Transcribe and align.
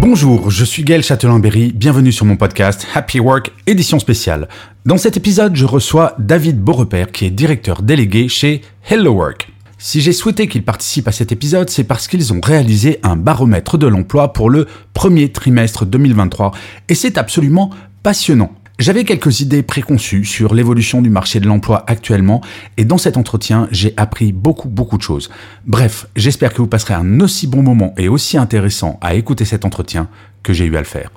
Bonjour, 0.00 0.50
je 0.50 0.64
suis 0.64 0.82
Gaël 0.82 1.02
Châtelain-Berry, 1.02 1.72
bienvenue 1.74 2.10
sur 2.10 2.24
mon 2.24 2.38
podcast 2.38 2.86
Happy 2.94 3.20
Work 3.20 3.52
édition 3.66 3.98
spéciale. 3.98 4.48
Dans 4.86 4.96
cet 4.96 5.18
épisode, 5.18 5.54
je 5.54 5.66
reçois 5.66 6.14
David 6.18 6.58
Beaurepaire 6.58 7.12
qui 7.12 7.26
est 7.26 7.30
directeur 7.30 7.82
délégué 7.82 8.26
chez 8.26 8.62
Hello 8.88 9.12
Work. 9.12 9.52
Si 9.76 10.00
j'ai 10.00 10.14
souhaité 10.14 10.48
qu'ils 10.48 10.64
participent 10.64 11.08
à 11.08 11.12
cet 11.12 11.32
épisode, 11.32 11.68
c'est 11.68 11.84
parce 11.84 12.08
qu'ils 12.08 12.32
ont 12.32 12.40
réalisé 12.42 12.98
un 13.02 13.14
baromètre 13.14 13.76
de 13.76 13.86
l'emploi 13.86 14.32
pour 14.32 14.48
le 14.48 14.66
premier 14.94 15.30
trimestre 15.32 15.84
2023 15.84 16.52
et 16.88 16.94
c'est 16.94 17.18
absolument 17.18 17.68
passionnant. 18.02 18.52
J'avais 18.80 19.04
quelques 19.04 19.40
idées 19.40 19.62
préconçues 19.62 20.24
sur 20.24 20.54
l'évolution 20.54 21.02
du 21.02 21.10
marché 21.10 21.38
de 21.38 21.46
l'emploi 21.46 21.84
actuellement 21.86 22.40
et 22.78 22.86
dans 22.86 22.96
cet 22.96 23.18
entretien, 23.18 23.68
j'ai 23.70 23.92
appris 23.98 24.32
beaucoup 24.32 24.70
beaucoup 24.70 24.96
de 24.96 25.02
choses. 25.02 25.28
Bref, 25.66 26.06
j'espère 26.16 26.54
que 26.54 26.62
vous 26.62 26.66
passerez 26.66 26.94
un 26.94 27.20
aussi 27.20 27.46
bon 27.46 27.62
moment 27.62 27.92
et 27.98 28.08
aussi 28.08 28.38
intéressant 28.38 28.98
à 29.02 29.16
écouter 29.16 29.44
cet 29.44 29.66
entretien 29.66 30.08
que 30.42 30.54
j'ai 30.54 30.64
eu 30.64 30.76
à 30.76 30.78
le 30.78 30.86
faire. 30.86 31.10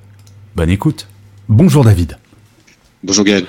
Bonne 0.57 0.69
écoute. 0.69 1.07
Bonjour 1.47 1.85
David. 1.85 2.17
Bonjour 3.01 3.23
Gaël. 3.23 3.45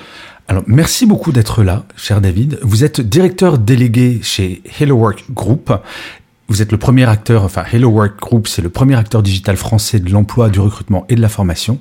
Alors, 0.47 0.63
merci 0.65 1.05
beaucoup 1.05 1.33
d'être 1.33 1.61
là, 1.61 1.83
cher 1.97 2.21
David. 2.21 2.57
Vous 2.61 2.85
êtes 2.85 3.01
directeur 3.01 3.57
délégué 3.57 4.21
chez 4.23 4.61
Hello 4.79 4.95
Work 4.95 5.25
Group. 5.31 5.73
Vous 6.47 6.61
êtes 6.61 6.71
le 6.71 6.77
premier 6.77 7.03
acteur, 7.03 7.43
enfin 7.43 7.65
Hello 7.69 7.89
Work 7.89 8.17
Group, 8.17 8.47
c'est 8.47 8.61
le 8.61 8.69
premier 8.69 8.95
acteur 8.95 9.21
digital 9.23 9.57
français 9.57 9.99
de 9.99 10.09
l'emploi, 10.09 10.49
du 10.49 10.61
recrutement 10.61 11.05
et 11.09 11.15
de 11.15 11.21
la 11.21 11.27
formation. 11.27 11.79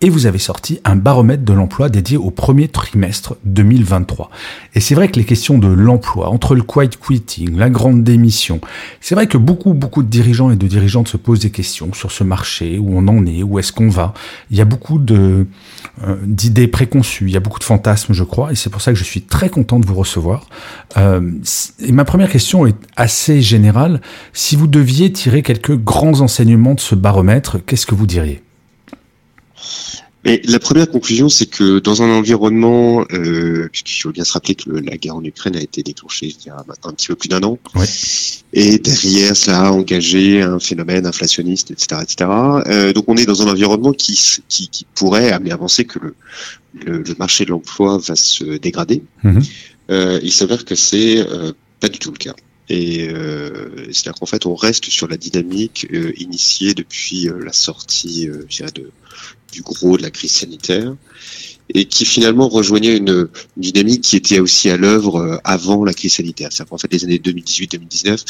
Et 0.00 0.10
vous 0.10 0.26
avez 0.26 0.38
sorti 0.38 0.80
un 0.84 0.96
baromètre 0.96 1.44
de 1.44 1.52
l'emploi 1.52 1.88
dédié 1.88 2.16
au 2.16 2.30
premier 2.30 2.68
trimestre 2.68 3.36
2023. 3.44 4.28
Et 4.74 4.80
c'est 4.80 4.94
vrai 4.94 5.08
que 5.08 5.18
les 5.18 5.24
questions 5.24 5.56
de 5.56 5.68
l'emploi, 5.68 6.28
entre 6.28 6.54
le 6.54 6.62
quiet 6.62 6.90
quitting, 6.90 7.56
la 7.56 7.70
grande 7.70 8.02
démission, 8.02 8.60
c'est 9.00 9.14
vrai 9.14 9.28
que 9.28 9.38
beaucoup, 9.38 9.72
beaucoup 9.72 10.02
de 10.02 10.08
dirigeants 10.08 10.50
et 10.50 10.56
de 10.56 10.66
dirigeantes 10.66 11.08
se 11.08 11.16
posent 11.16 11.40
des 11.40 11.50
questions 11.50 11.94
sur 11.94 12.12
ce 12.12 12.22
marché, 12.24 12.78
où 12.78 12.98
on 12.98 13.08
en 13.08 13.24
est, 13.24 13.42
où 13.42 13.58
est-ce 13.58 13.72
qu'on 13.72 13.88
va. 13.88 14.12
Il 14.50 14.58
y 14.58 14.60
a 14.60 14.66
beaucoup 14.66 15.00
euh, 15.10 15.44
d'idées 16.26 16.68
préconçues, 16.68 17.26
il 17.28 17.32
y 17.32 17.36
a 17.36 17.40
beaucoup 17.40 17.60
de 17.60 17.64
fantasmes, 17.64 18.12
je 18.12 18.24
crois, 18.24 18.52
et 18.52 18.56
c'est 18.56 18.70
pour 18.70 18.82
ça 18.82 18.92
que 18.92 18.98
je 18.98 19.04
suis 19.04 19.22
très 19.22 19.48
content 19.48 19.78
de 19.78 19.86
vous 19.86 19.94
recevoir. 19.94 20.48
Euh, 20.98 21.30
et 21.78 21.92
ma 21.92 22.04
première 22.04 22.28
question 22.28 22.66
est 22.66 22.76
assez 22.96 23.40
générale. 23.40 24.02
Si 24.32 24.56
vous 24.56 24.66
deviez 24.66 25.12
tirer 25.12 25.42
quelques 25.42 25.76
grands 25.76 26.20
enseignements 26.20 26.74
de 26.74 26.80
ce 26.80 26.94
baromètre, 26.94 27.64
qu'est-ce 27.64 27.86
que 27.86 27.94
vous 27.94 28.06
diriez? 28.06 28.42
Mais 30.26 30.40
la 30.46 30.58
première 30.58 30.88
conclusion, 30.90 31.28
c'est 31.28 31.44
que 31.44 31.80
dans 31.80 32.00
un 32.02 32.08
environnement, 32.08 33.04
euh, 33.12 33.68
puisqu'il 33.70 34.00
faut 34.00 34.10
bien 34.10 34.24
se 34.24 34.32
rappeler 34.32 34.54
que 34.54 34.70
le- 34.70 34.80
la 34.80 34.96
guerre 34.96 35.16
en 35.16 35.22
Ukraine 35.24 35.54
a 35.54 35.60
été 35.60 35.82
déclenchée 35.82 36.28
il 36.28 36.46
y 36.46 36.48
a 36.48 36.64
un 36.84 36.92
petit 36.94 37.08
peu 37.08 37.14
plus 37.14 37.28
d'un 37.28 37.42
an, 37.42 37.58
Ouais. 37.74 37.84
et 38.54 38.78
derrière 38.78 39.36
cela 39.36 39.66
a 39.66 39.70
engagé 39.70 40.40
un 40.40 40.58
phénomène 40.58 41.04
inflationniste, 41.04 41.72
etc., 41.72 42.00
etc. 42.02 42.30
Euh, 42.66 42.94
donc 42.94 43.04
on 43.08 43.18
est 43.18 43.26
dans 43.26 43.42
un 43.42 43.50
environnement 43.50 43.92
qui, 43.92 44.18
qui, 44.48 44.68
qui 44.68 44.86
pourrait 44.94 45.30
amener 45.30 45.50
à 45.50 45.58
penser 45.58 45.84
que 45.84 45.98
le, 45.98 46.14
le, 46.86 47.02
le 47.02 47.14
marché 47.18 47.44
de 47.44 47.50
l'emploi 47.50 47.98
va 47.98 48.16
se 48.16 48.44
dégrader. 48.56 49.02
Mhm. 49.24 49.42
Euh, 49.90 50.18
il 50.22 50.32
s'avère 50.32 50.64
que 50.64 50.74
c'est 50.74 51.18
euh, 51.18 51.52
pas 51.80 51.90
du 51.90 51.98
tout 51.98 52.10
le 52.12 52.16
cas. 52.16 52.34
Et 52.70 53.08
euh, 53.10 53.52
c'est-à-dire 53.92 54.14
qu'en 54.18 54.24
fait, 54.24 54.46
on 54.46 54.54
reste 54.54 54.86
sur 54.86 55.06
la 55.06 55.18
dynamique 55.18 55.86
euh, 55.92 56.14
initiée 56.16 56.72
depuis 56.72 57.28
euh, 57.28 57.44
la 57.44 57.52
sortie, 57.52 58.26
de, 58.26 58.90
du 59.54 59.62
gros 59.62 59.96
de 59.96 60.02
la 60.02 60.10
crise 60.10 60.32
sanitaire, 60.32 60.94
et 61.72 61.86
qui 61.86 62.04
finalement 62.04 62.48
rejoignait 62.48 62.96
une, 62.96 63.28
dynamique 63.56 64.02
qui 64.02 64.16
était 64.16 64.40
aussi 64.40 64.68
à 64.68 64.76
l'œuvre 64.76 65.16
euh, 65.16 65.36
avant 65.44 65.84
la 65.84 65.94
crise 65.94 66.14
sanitaire. 66.14 66.50
C'est-à-dire 66.52 66.70
qu'en 66.70 66.78
fait, 66.78 66.92
les 66.92 67.04
années 67.04 67.18
2018-2019, 67.18 68.24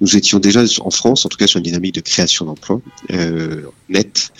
nous 0.00 0.16
étions 0.16 0.38
déjà 0.38 0.62
en 0.80 0.90
France, 0.90 1.24
en 1.24 1.28
tout 1.28 1.38
cas, 1.38 1.46
sur 1.46 1.58
une 1.58 1.64
dynamique 1.64 1.94
de 1.94 2.00
création 2.00 2.44
d'emplois 2.44 2.80
euh, 3.12 3.62
nette, 3.88 4.32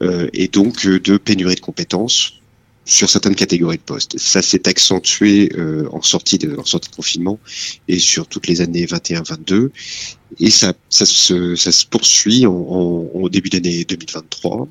euh, 0.00 0.28
et 0.32 0.48
donc 0.48 0.86
euh, 0.86 0.98
de 0.98 1.16
pénurie 1.16 1.54
de 1.54 1.60
compétences 1.60 2.34
sur 2.84 3.08
certaines 3.08 3.34
catégories 3.36 3.76
de 3.78 3.82
postes. 3.82 4.18
Ça 4.18 4.42
s'est 4.42 4.68
accentué 4.68 5.50
euh, 5.56 5.88
en 5.92 6.02
sortie 6.02 6.38
de 6.38 6.56
en 6.58 6.64
sortie 6.64 6.90
de 6.90 6.96
confinement 6.96 7.38
et 7.88 7.98
sur 7.98 8.26
toutes 8.26 8.46
les 8.48 8.60
années 8.60 8.86
21-22 8.86 9.70
et 10.40 10.50
ça 10.50 10.72
ça 10.88 11.06
se 11.06 11.54
ça 11.56 11.70
se 11.72 11.86
poursuit 11.86 12.46
en, 12.46 12.52
en- 12.52 13.10
au 13.14 13.28
début 13.28 13.50
d'année 13.50 13.84
2023 13.84 14.68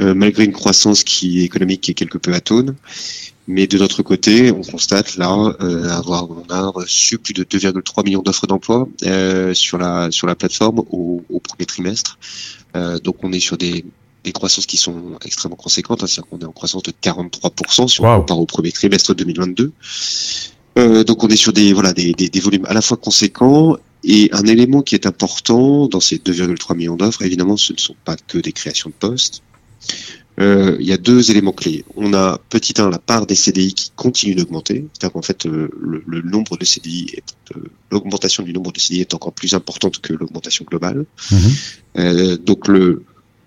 euh, 0.00 0.14
malgré 0.14 0.44
une 0.44 0.52
croissance 0.52 1.02
qui 1.04 1.40
économique 1.42 1.80
qui 1.82 1.90
est 1.92 1.94
quelque 1.94 2.18
peu 2.18 2.32
atone. 2.34 2.76
Mais 3.48 3.66
de 3.66 3.78
notre 3.78 4.02
côté, 4.04 4.52
on 4.52 4.60
constate 4.62 5.16
là 5.16 5.56
euh, 5.60 5.88
avoir 5.88 6.30
on 6.30 6.44
a 6.50 6.68
reçu 6.68 7.18
plus 7.18 7.32
de 7.34 7.42
2,3 7.42 8.04
millions 8.04 8.22
d'offres 8.22 8.46
d'emploi 8.46 8.88
euh, 9.04 9.54
sur 9.54 9.76
la 9.78 10.10
sur 10.12 10.28
la 10.28 10.36
plateforme 10.36 10.80
au, 10.90 11.24
au 11.28 11.40
premier 11.40 11.66
trimestre. 11.66 12.18
Euh, 12.76 12.98
donc 13.00 13.16
on 13.24 13.32
est 13.32 13.40
sur 13.40 13.56
des 13.58 13.84
des 14.24 14.32
croissances 14.32 14.66
qui 14.66 14.76
sont 14.76 15.18
extrêmement 15.24 15.56
conséquentes, 15.56 16.02
hein, 16.02 16.06
c'est-à-dire 16.06 16.30
qu'on 16.30 16.38
est 16.40 16.44
en 16.48 16.52
croissance 16.52 16.82
de 16.82 16.92
43% 16.92 17.88
si 17.88 18.00
on 18.00 18.04
Wow. 18.04 18.20
compare 18.20 18.38
au 18.40 18.46
premier 18.46 18.72
trimestre 18.72 19.14
2022. 19.14 19.72
Euh, 20.78 21.04
donc 21.04 21.24
on 21.24 21.28
est 21.28 21.36
sur 21.36 21.52
des 21.52 21.72
voilà 21.72 21.92
des, 21.92 22.12
des, 22.12 22.28
des 22.28 22.40
volumes 22.40 22.64
à 22.66 22.74
la 22.74 22.80
fois 22.82 22.96
conséquents 22.96 23.76
et 24.04 24.30
un 24.32 24.44
élément 24.44 24.82
qui 24.82 24.94
est 24.94 25.06
important 25.06 25.86
dans 25.88 26.00
ces 26.00 26.16
2,3 26.16 26.76
millions 26.76 26.96
d'offres, 26.96 27.22
évidemment, 27.22 27.56
ce 27.56 27.72
ne 27.74 27.78
sont 27.78 27.96
pas 28.04 28.16
que 28.16 28.38
des 28.38 28.52
créations 28.52 28.88
de 28.90 28.94
postes. 28.94 29.42
Euh, 30.40 30.76
il 30.80 30.86
y 30.86 30.92
a 30.92 30.96
deux 30.96 31.30
éléments 31.30 31.52
clés. 31.52 31.84
On 31.96 32.14
a 32.14 32.38
petit 32.48 32.72
1 32.80 32.88
la 32.88 32.98
part 32.98 33.26
des 33.26 33.34
CDI 33.34 33.74
qui 33.74 33.90
continue 33.94 34.34
d'augmenter, 34.34 34.86
c'est-à-dire 34.92 35.12
qu'en 35.12 35.20
fait 35.22 35.44
euh, 35.44 35.68
le, 35.78 36.02
le 36.06 36.22
nombre 36.22 36.56
de 36.56 36.64
CDI, 36.64 37.10
est, 37.14 37.56
euh, 37.56 37.64
l'augmentation 37.90 38.42
du 38.42 38.54
nombre 38.54 38.72
de 38.72 38.80
CDI 38.80 39.02
est 39.02 39.12
encore 39.12 39.32
plus 39.32 39.52
importante 39.52 40.00
que 40.00 40.14
l'augmentation 40.14 40.64
globale. 40.64 41.04
Mhm. 41.30 41.38
Euh, 41.98 42.36
donc 42.38 42.68
le, 42.68 43.04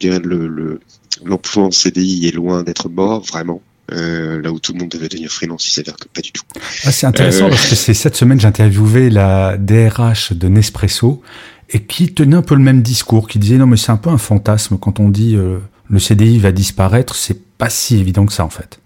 dirais 0.07 0.19
le, 0.23 0.47
le- 0.47 0.79
l'emploi 1.25 1.63
en 1.65 1.71
CDI 1.71 2.27
est 2.27 2.31
loin 2.35 2.63
d'être 2.63 2.89
mort 2.89 3.21
vraiment. 3.21 3.61
Euh, 3.91 4.41
là 4.41 4.49
où 4.51 4.59
tout 4.59 4.71
le 4.73 4.79
monde 4.79 4.89
devait 4.89 5.09
devenir 5.09 5.29
freelance, 5.29 5.67
il 5.67 5.71
s'avère 5.71 5.95
que 5.97 6.07
pas 6.07 6.21
du 6.21 6.31
tout. 6.31 6.43
Ah, 6.85 6.91
c'est 6.91 7.05
intéressant 7.05 7.45
Euh, 7.47 7.49
parce 7.49 7.67
que 7.69 7.75
c'est 7.75 7.93
cette 7.93 8.15
semaine 8.15 8.39
j'ai 8.39 8.47
interviewé 8.47 9.09
la 9.09 9.57
DRH 9.57 10.31
de 10.33 10.47
Nespresso 10.47 11.21
et 11.69 11.83
qui 11.83 12.13
tenait 12.13 12.37
un 12.37 12.41
peu 12.41 12.55
le 12.55 12.61
même 12.61 12.81
discours, 12.81 13.27
qui 13.27 13.39
disait 13.39 13.57
non 13.57 13.67
mais 13.67 13.77
c'est 13.77 13.91
un 13.91 13.97
peu 13.97 14.09
un 14.09 14.17
fantasme 14.17 14.77
quand 14.79 14.99
on 15.01 15.09
dit 15.09 15.35
euh, 15.35 15.59
le 15.89 15.99
CDI 15.99 16.39
va 16.39 16.51
disparaître, 16.53 17.15
c'est 17.15 17.39
pas 17.57 17.69
si 17.69 17.97
évident 17.97 18.25
que 18.25 18.33
ça 18.33 18.45
en 18.45 18.49
fait. 18.49 18.79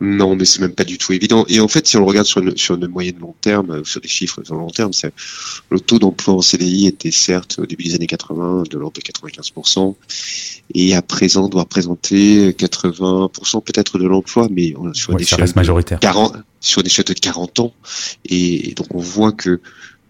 Non, 0.00 0.36
mais 0.36 0.44
c'est 0.44 0.60
même 0.60 0.74
pas 0.74 0.84
du 0.84 0.98
tout 0.98 1.12
évident. 1.14 1.46
Et 1.48 1.58
en 1.58 1.68
fait, 1.68 1.86
si 1.86 1.96
on 1.96 2.00
le 2.00 2.06
regarde 2.06 2.26
sur 2.26 2.42
une, 2.42 2.56
sur 2.56 2.74
une 2.74 2.86
moyenne 2.86 3.18
long 3.18 3.34
terme, 3.40 3.70
euh, 3.70 3.84
sur 3.84 4.00
des 4.00 4.08
chiffres 4.08 4.42
sur 4.44 4.54
le 4.54 4.60
long 4.60 4.70
terme, 4.70 4.92
c'est, 4.92 5.12
le 5.70 5.80
taux 5.80 5.98
d'emploi 5.98 6.34
en 6.34 6.42
CDI 6.42 6.86
était 6.86 7.10
certes 7.10 7.58
au 7.58 7.66
début 7.66 7.84
des 7.84 7.94
années 7.94 8.06
80 8.06 8.64
de 8.70 8.78
l'ordre 8.78 9.00
de 9.00 9.00
95%, 9.00 9.94
et 10.74 10.94
à 10.94 11.00
présent 11.00 11.48
doit 11.48 11.62
représenter 11.62 12.52
80% 12.52 13.62
peut-être 13.62 13.98
de 13.98 14.06
l'emploi, 14.06 14.48
mais 14.50 14.74
on- 14.76 14.92
sur 14.92 15.14
Ouais, 15.14 15.24
de 15.24 15.52
majoritaire. 15.56 15.98
40, 16.00 16.36
sur 16.60 16.82
des 16.82 16.88
échelles 16.88 17.06
de 17.06 17.14
40 17.14 17.60
ans. 17.60 17.72
Et, 18.26 18.74
donc 18.76 18.94
on 18.94 19.00
voit 19.00 19.32
que 19.32 19.60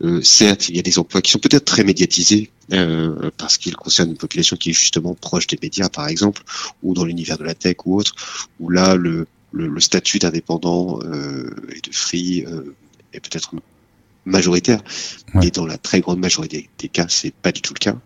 euh, 0.02 0.20
certes, 0.22 0.68
il 0.68 0.76
y 0.76 0.78
a 0.78 0.82
des 0.82 0.98
emplois 0.98 1.22
qui 1.22 1.30
sont 1.30 1.38
peut-être 1.38 1.64
très 1.64 1.84
médiatisés 1.84 2.50
euh, 2.72 3.30
parce 3.38 3.56
qu'ils 3.56 3.76
concernent 3.76 4.10
une 4.10 4.16
population 4.16 4.56
qui 4.56 4.70
est 4.70 4.74
justement 4.74 5.14
proche 5.14 5.46
des 5.46 5.58
médias, 5.62 5.88
par 5.88 6.08
exemple, 6.08 6.42
ou 6.82 6.92
dans 6.92 7.04
l'univers 7.04 7.38
de 7.38 7.44
la 7.44 7.54
tech 7.54 7.76
ou 7.86 7.96
autre, 7.98 8.14
où 8.60 8.68
là 8.68 8.94
le, 8.96 9.26
le, 9.58 9.66
le 9.68 9.80
statut 9.80 10.18
d'indépendant 10.18 10.98
euh, 11.02 11.50
et 11.74 11.80
de 11.80 11.92
free 11.94 12.44
euh, 12.46 12.74
est 13.12 13.20
peut-être 13.20 13.52
majoritaire, 14.28 14.80
Ouais. 15.34 15.40
mais 15.44 15.50
dans 15.50 15.66
la 15.66 15.78
très 15.78 16.00
grande 16.00 16.18
majorité 16.18 16.68
des 16.80 16.88
cas, 16.88 17.06
c'est 17.08 17.32
pas 17.32 17.52
du 17.52 17.60
tout 17.62 17.74
le 17.74 17.78
cas. 17.78 17.96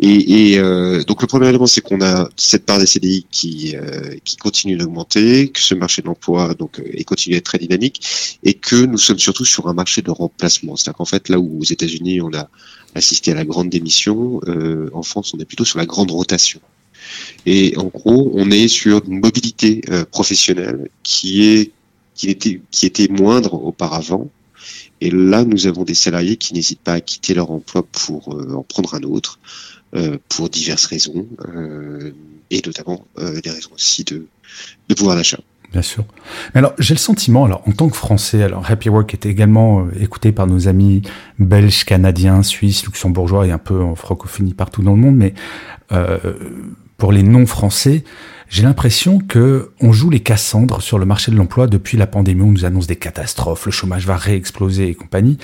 Et, 0.00 0.52
et 0.52 0.58
euh, 0.58 1.04
donc 1.04 1.20
le 1.22 1.28
premier 1.28 1.48
élément, 1.48 1.66
c'est 1.68 1.80
qu'on 1.80 2.00
a 2.02 2.28
cette 2.36 2.64
part 2.66 2.78
des 2.80 2.86
CDI 2.86 3.26
qui 3.30 3.76
euh, 3.76 4.16
qui 4.24 4.36
continue 4.36 4.76
d'augmenter, 4.76 5.50
que 5.50 5.60
ce 5.60 5.74
marché 5.76 6.02
de 6.02 6.08
l'emploi 6.08 6.54
donc 6.54 6.80
euh, 6.80 6.98
est 7.00 7.04
continue 7.04 7.34
d'être 7.36 7.44
très 7.52 7.58
dynamique, 7.58 8.36
et 8.42 8.54
que 8.54 8.76
nous 8.92 8.98
sommes 8.98 9.18
surtout 9.20 9.44
sur 9.44 9.68
un 9.68 9.74
marché 9.74 10.02
de 10.02 10.10
remplacement. 10.10 10.74
C'est-à-dire 10.76 10.96
qu'en 10.98 11.04
fait, 11.04 11.28
là 11.28 11.38
où 11.38 11.60
aux 11.60 11.64
États-Unis 11.76 12.20
on 12.20 12.32
a 12.34 12.48
assisté 12.96 13.30
à 13.32 13.34
la 13.36 13.44
grande 13.44 13.68
démission, 13.70 14.40
euh, 14.48 14.90
en 14.92 15.02
France 15.04 15.32
on 15.34 15.38
est 15.38 15.44
plutôt 15.44 15.64
sur 15.64 15.78
la 15.78 15.86
grande 15.86 16.10
rotation. 16.10 16.60
Et 17.46 17.74
en 17.76 17.84
gros, 17.84 18.30
on 18.34 18.50
est 18.50 18.68
sur 18.68 19.02
une 19.06 19.20
mobilité 19.20 19.82
euh, 19.90 20.04
professionnelle 20.04 20.88
qui 21.02 21.44
est 21.44 21.70
qui 22.14 22.28
était 22.28 22.60
qui 22.70 22.86
était 22.86 23.08
moindre 23.08 23.54
auparavant 23.54 24.30
Et 25.00 25.10
là, 25.10 25.44
nous 25.44 25.66
avons 25.66 25.84
des 25.84 25.94
salariés 25.94 26.36
qui 26.36 26.54
n'hésitent 26.54 26.80
pas 26.80 26.94
à 26.94 27.00
quitter 27.00 27.34
leur 27.34 27.50
emploi 27.50 27.82
pour 27.82 28.28
en 28.28 28.62
prendre 28.62 28.94
un 28.94 29.02
autre, 29.02 29.40
pour 30.28 30.48
diverses 30.50 30.84
raisons, 30.84 31.26
et 32.50 32.60
notamment 32.64 33.04
des 33.16 33.50
raisons 33.50 33.70
aussi 33.74 34.04
de, 34.04 34.26
de 34.88 34.94
pouvoir 34.94 35.16
d'achat. 35.16 35.40
Bien 35.72 35.82
sûr. 35.82 36.04
Alors, 36.54 36.74
j'ai 36.78 36.92
le 36.92 36.98
sentiment, 36.98 37.46
alors, 37.46 37.62
en 37.66 37.72
tant 37.72 37.88
que 37.88 37.96
Français, 37.96 38.42
alors, 38.42 38.70
Happy 38.70 38.90
Work 38.90 39.14
est 39.14 39.24
également 39.24 39.88
écouté 39.98 40.30
par 40.30 40.46
nos 40.46 40.68
amis 40.68 41.00
belges, 41.38 41.84
canadiens, 41.84 42.42
suisses, 42.42 42.84
luxembourgeois 42.84 43.46
et 43.46 43.52
un 43.52 43.58
peu 43.58 43.80
en 43.80 43.94
francophonie 43.94 44.52
partout 44.52 44.82
dans 44.82 44.94
le 44.94 45.00
monde, 45.00 45.16
mais 45.16 45.32
euh, 45.92 46.18
pour 47.02 47.10
les 47.10 47.24
non-français, 47.24 48.04
j'ai 48.48 48.62
l'impression 48.62 49.18
que 49.18 49.72
on 49.80 49.90
joue 49.90 50.08
les 50.08 50.20
Cassandres 50.20 50.82
sur 50.82 51.00
le 51.00 51.04
marché 51.04 51.32
de 51.32 51.36
l'emploi 51.36 51.66
depuis 51.66 51.96
la 51.96 52.06
pandémie. 52.06 52.42
On 52.42 52.52
nous 52.52 52.64
annonce 52.64 52.86
des 52.86 52.94
catastrophes, 52.94 53.66
le 53.66 53.72
chômage 53.72 54.06
va 54.06 54.16
réexploser 54.16 54.86
et 54.86 54.94
compagnie. 54.94 55.36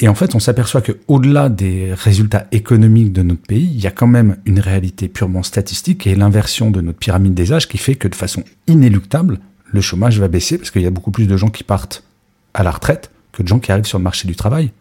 Et 0.00 0.08
en 0.08 0.16
fait, 0.16 0.34
on 0.34 0.40
s'aperçoit 0.40 0.80
que 0.80 0.98
au-delà 1.06 1.50
des 1.50 1.94
résultats 1.94 2.48
économiques 2.50 3.12
de 3.12 3.22
notre 3.22 3.42
pays, 3.42 3.70
il 3.72 3.80
y 3.80 3.86
a 3.86 3.92
quand 3.92 4.08
même 4.08 4.38
une 4.44 4.58
réalité 4.58 5.06
purement 5.06 5.44
statistique 5.44 6.04
et 6.08 6.16
l'inversion 6.16 6.72
de 6.72 6.80
notre 6.80 6.98
pyramide 6.98 7.34
des 7.34 7.52
âges 7.52 7.68
qui 7.68 7.78
fait 7.78 7.94
que 7.94 8.08
de 8.08 8.16
façon 8.16 8.42
inéluctable, 8.66 9.38
le 9.66 9.80
chômage 9.80 10.18
va 10.18 10.26
baisser 10.26 10.58
parce 10.58 10.72
qu'il 10.72 10.82
y 10.82 10.86
a 10.86 10.90
beaucoup 10.90 11.12
plus 11.12 11.28
de 11.28 11.36
gens 11.36 11.50
qui 11.50 11.62
partent 11.62 12.02
à 12.54 12.64
la 12.64 12.72
retraite 12.72 13.12
que 13.30 13.44
de 13.44 13.46
gens 13.46 13.60
qui 13.60 13.70
arrivent 13.70 13.86
sur 13.86 13.98
le 13.98 14.04
marché 14.04 14.26
du 14.26 14.34
travail. 14.34 14.72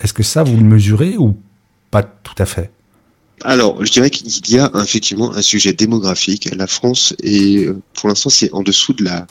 Est-ce 0.00 0.12
que 0.12 0.22
ça, 0.22 0.42
vous 0.42 0.54
le 0.58 0.64
mesurez 0.64 1.16
ou 1.16 1.34
pas 1.90 2.02
tout 2.02 2.34
à 2.36 2.44
fait? 2.44 2.70
Alors, 3.44 3.84
je 3.84 3.90
dirais 3.90 4.10
qu'il 4.10 4.54
y 4.54 4.58
a 4.58 4.70
effectivement 4.82 5.34
un 5.34 5.42
sujet 5.42 5.72
démographique. 5.72 6.48
La 6.54 6.66
France 6.66 7.14
est, 7.22 7.68
pour 7.94 8.08
l'instant, 8.08 8.30
c'est 8.30 8.52
en 8.52 8.62
dessous 8.62 8.92
de 8.92 9.04
la, 9.04 9.26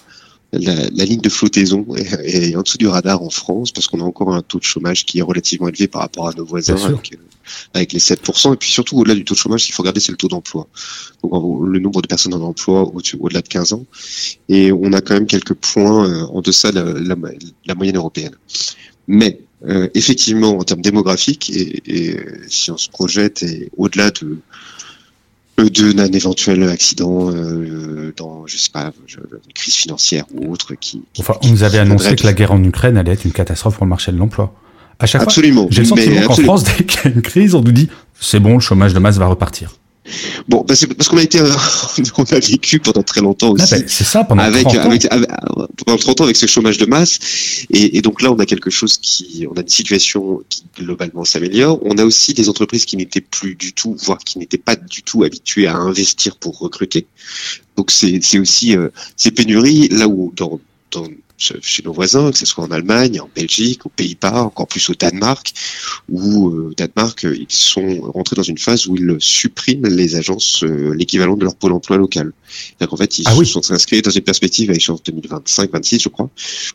la, 0.54 1.06
ligne 1.06 1.22
de 1.22 1.30
flottaison 1.30 1.86
et, 2.24 2.56
en 2.56 2.62
dessous 2.62 2.78
du 2.78 2.88
radar 2.88 3.22
en 3.22 3.30
France 3.30 3.72
parce 3.72 3.88
qu'on 3.88 4.02
a 4.02 4.04
encore 4.04 4.34
un 4.34 4.42
taux 4.42 4.60
de 4.60 4.64
chômage 4.64 5.06
qui 5.06 5.20
est 5.20 5.22
relativement 5.22 5.70
élevé 5.70 5.88
par 5.88 6.02
rapport 6.02 6.28
à 6.28 6.34
nos 6.34 6.46
voisins 6.46 6.76
avec, 6.76 7.18
avec, 7.74 7.94
les 7.94 8.00
7%. 8.00 8.54
Et 8.54 8.58
puis 8.58 8.72
surtout, 8.72 8.98
au-delà 8.98 9.16
du 9.16 9.24
taux 9.24 9.34
de 9.34 9.40
chômage, 9.40 9.62
ce 9.62 9.66
qu'il 9.68 9.76
faut 9.76 9.84
regarder, 9.84 10.00
c'est 10.00 10.12
le 10.12 10.18
taux 10.18 10.28
d'emploi. 10.28 10.68
Donc, 11.24 11.32
le 11.66 11.80
nombre 11.80 12.02
de 12.02 12.08
personnes 12.08 12.34
en 12.34 12.42
emploi 12.42 12.92
au-delà 13.20 13.42
de 13.42 13.48
15 13.48 13.74
ans. 13.74 13.86
Et 14.50 14.72
on 14.72 14.92
a 14.94 15.02
quand 15.02 15.14
même 15.14 15.28
quelques 15.28 15.54
points 15.54 16.10
euh, 16.10 16.26
en 16.26 16.42
deçà 16.42 16.72
de 16.72 16.80
la, 16.80 17.16
la 17.66 17.76
moyenne 17.76 17.98
européenne. 17.98 18.36
Mais 19.08 19.40
euh, 19.68 19.88
effectivement, 19.94 20.58
en 20.58 20.64
termes 20.64 20.82
démographiques, 20.82 21.52
et, 21.52 22.18
si 22.48 22.72
on 22.72 22.78
se 22.78 22.90
projette 22.90 23.44
et 23.44 23.70
au-delà 23.78 24.12
de 24.12 24.40
d'un 25.70 26.12
éventuel 26.12 26.64
accident 26.70 27.30
euh, 27.30 28.12
dans, 28.18 28.48
je 28.48 28.58
sais 28.58 28.72
pas, 28.72 28.92
une 29.16 29.54
crise 29.54 29.76
financière 29.76 30.26
ou 30.34 30.52
autre 30.52 30.74
qui. 30.74 31.04
enfin, 31.20 31.36
on 31.44 31.50
nous 31.50 31.62
avait 31.62 31.78
annoncé 31.78 32.16
que 32.16 32.26
la 32.26 32.34
guerre 32.34 32.52
en 32.52 32.64
Ukraine 32.64 32.98
allait 32.98 33.12
être 33.12 33.26
une 33.26 33.32
catastrophe 33.32 33.76
pour 33.76 33.86
le 33.86 33.90
marché 33.90 34.12
de 34.12 34.18
l'emploi. 34.18 34.56
À 34.98 35.06
chaque 35.06 35.22
absolument, 35.22 35.68
j'ai 35.70 35.82
le 35.82 35.88
sentiment 35.88 36.22
qu'en 36.22 36.36
France, 36.36 36.64
dès 36.64 36.84
qu'il 36.84 37.02
y 37.06 37.08
a 37.08 37.16
une 37.16 37.22
crise, 37.22 37.54
on 37.54 37.62
nous 37.62 37.72
dit 37.72 37.90
c'est 38.20 38.40
bon, 38.40 38.56
le 38.56 38.60
chômage 38.60 38.96
de 38.96 39.00
masse 39.00 39.18
va 39.18 39.28
repartir. 39.28 39.76
Bon, 40.48 40.66
bah, 40.68 40.74
parce 40.98 41.10
qu'on 41.10 41.18
a 41.18 41.22
été, 41.22 41.40
on 42.18 42.24
a 42.24 42.40
vécu 42.40 42.80
pendant 42.80 43.04
très 43.04 43.22
longtemps 43.22 43.54
ah, 43.58 43.64
aussi. 43.64 43.76
Ben, 43.76 43.84
c'est 43.88 44.04
ça, 44.04 44.24
pendant 44.24 44.44
avec, 44.44 44.64
30 44.64 44.78
ans. 44.78 44.90
Avec, 44.90 45.08
pendant 45.86 45.98
30 45.98 46.22
ans 46.22 46.24
avec 46.24 46.36
ce 46.36 46.48
chômage 46.48 46.78
de 46.78 46.86
masse. 46.86 47.20
Et, 47.70 47.98
et, 47.98 48.02
donc 48.02 48.22
là, 48.22 48.32
on 48.32 48.40
a 48.40 48.46
quelque 48.46 48.70
chose 48.70 48.98
qui, 48.98 49.46
on 49.50 49.54
a 49.58 49.62
une 49.62 49.70
situation 49.70 50.42
qui 50.50 50.64
globalement 50.78 51.24
s'améliore. 51.24 51.80
On 51.84 51.98
a 51.98 52.04
aussi 52.04 52.34
des 52.34 52.50
entreprises 52.50 52.86
qui 52.86 52.98
n'étaient 52.98 53.22
plus 53.22 53.56
du 53.56 53.74
tout, 53.74 53.96
voire 54.04 54.18
qui 54.20 54.40
n'étaient 54.40 54.58
pas 54.58 54.76
du 54.76 55.04
tout 55.04 55.24
habituées 55.24 55.68
à 55.68 55.76
investir 55.76 56.36
pour 56.38 56.58
recruter. 56.58 57.06
Donc 57.78 57.92
c'est 57.92 58.40
aussi 58.40 58.76
euh, 58.76 58.90
ces 59.16 59.32
pénuries 59.32 59.88
là 59.90 60.08
où 60.08 60.34
dans, 60.36 60.60
dans 60.92 61.08
chez 61.42 61.84
nos 61.84 61.94
voisins, 61.94 62.32
que 62.32 62.38
ce 62.38 62.46
soit 62.46 62.64
en 62.64 62.72
Allemagne, 62.72 63.20
en 63.20 63.30
Belgique, 63.36 63.86
aux 63.86 63.90
Pays-Bas, 63.90 64.44
encore 64.44 64.68
plus 64.68 64.90
au 64.90 64.94
Danemark, 64.94 65.54
où 66.10 66.48
au 66.48 66.52
euh, 66.52 66.76
Danemark, 66.78 67.24
ils 67.24 67.46
sont 67.50 68.02
rentrés 68.02 68.36
dans 68.36 68.44
une 68.44 68.58
phase 68.58 68.88
où 68.88 68.96
ils 68.96 69.16
suppriment 69.20 69.88
les 69.88 70.16
agences, 70.16 70.64
euh, 70.64 70.94
l'équivalent 70.94 71.36
de 71.36 71.44
leur 71.44 71.56
pôle 71.56 71.74
emploi 71.74 71.98
local. 71.98 72.32
qu'en 72.80 72.98
fait, 72.98 73.18
ils 73.20 73.26
ah 73.28 73.36
sont 73.44 73.72
inscrits 73.72 74.02
dans 74.02 74.12
une 74.12 74.22
perspective 74.22 74.70
à 74.70 74.74
échéance 74.74 75.02
2025-26, 75.04 76.04
je 76.04 76.10
crois, 76.10 76.30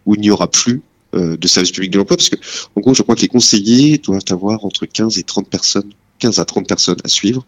où 0.05 0.15
il 0.15 0.21
n'y 0.21 0.31
aura 0.31 0.51
plus 0.51 0.83
euh, 1.15 1.37
de 1.37 1.49
service 1.49 1.71
public 1.71 1.93
de 1.93 1.99
l'emploi, 1.99 2.17
parce 2.17 2.29
que, 2.29 2.37
en 2.75 2.81
gros, 2.81 2.95
je 2.95 3.03
crois 3.03 3.15
que 3.15 3.23
les 3.23 3.29
conseillers 3.29 3.99
doivent 3.99 4.25
avoir 4.31 4.65
entre 4.65 4.87
15 4.87 5.19
et 5.19 5.23
30 5.23 5.49
personnes 5.49 5.93
15 6.19 6.39
à 6.39 6.45
30 6.45 6.67
personnes 6.67 6.97
à 7.05 7.09
suivre 7.09 7.45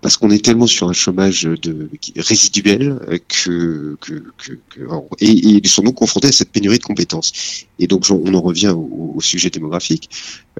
parce 0.00 0.16
qu'on 0.16 0.30
est 0.30 0.44
tellement 0.44 0.66
sur 0.66 0.88
un 0.88 0.92
chômage 0.92 1.42
de, 1.42 1.88
résiduel 2.16 2.98
que, 3.28 3.96
que, 4.00 4.22
que, 4.36 4.52
que 4.70 4.80
et, 5.20 5.30
ils 5.30 5.68
sont 5.68 5.82
donc 5.82 5.96
confrontés 5.96 6.28
à 6.28 6.32
cette 6.32 6.50
pénurie 6.50 6.78
de 6.78 6.84
compétences. 6.84 7.32
Et 7.78 7.86
donc 7.86 8.04
on 8.10 8.34
en 8.34 8.40
revient 8.40 8.74
au, 8.76 9.20
sujet 9.20 9.50
démographique. 9.50 10.10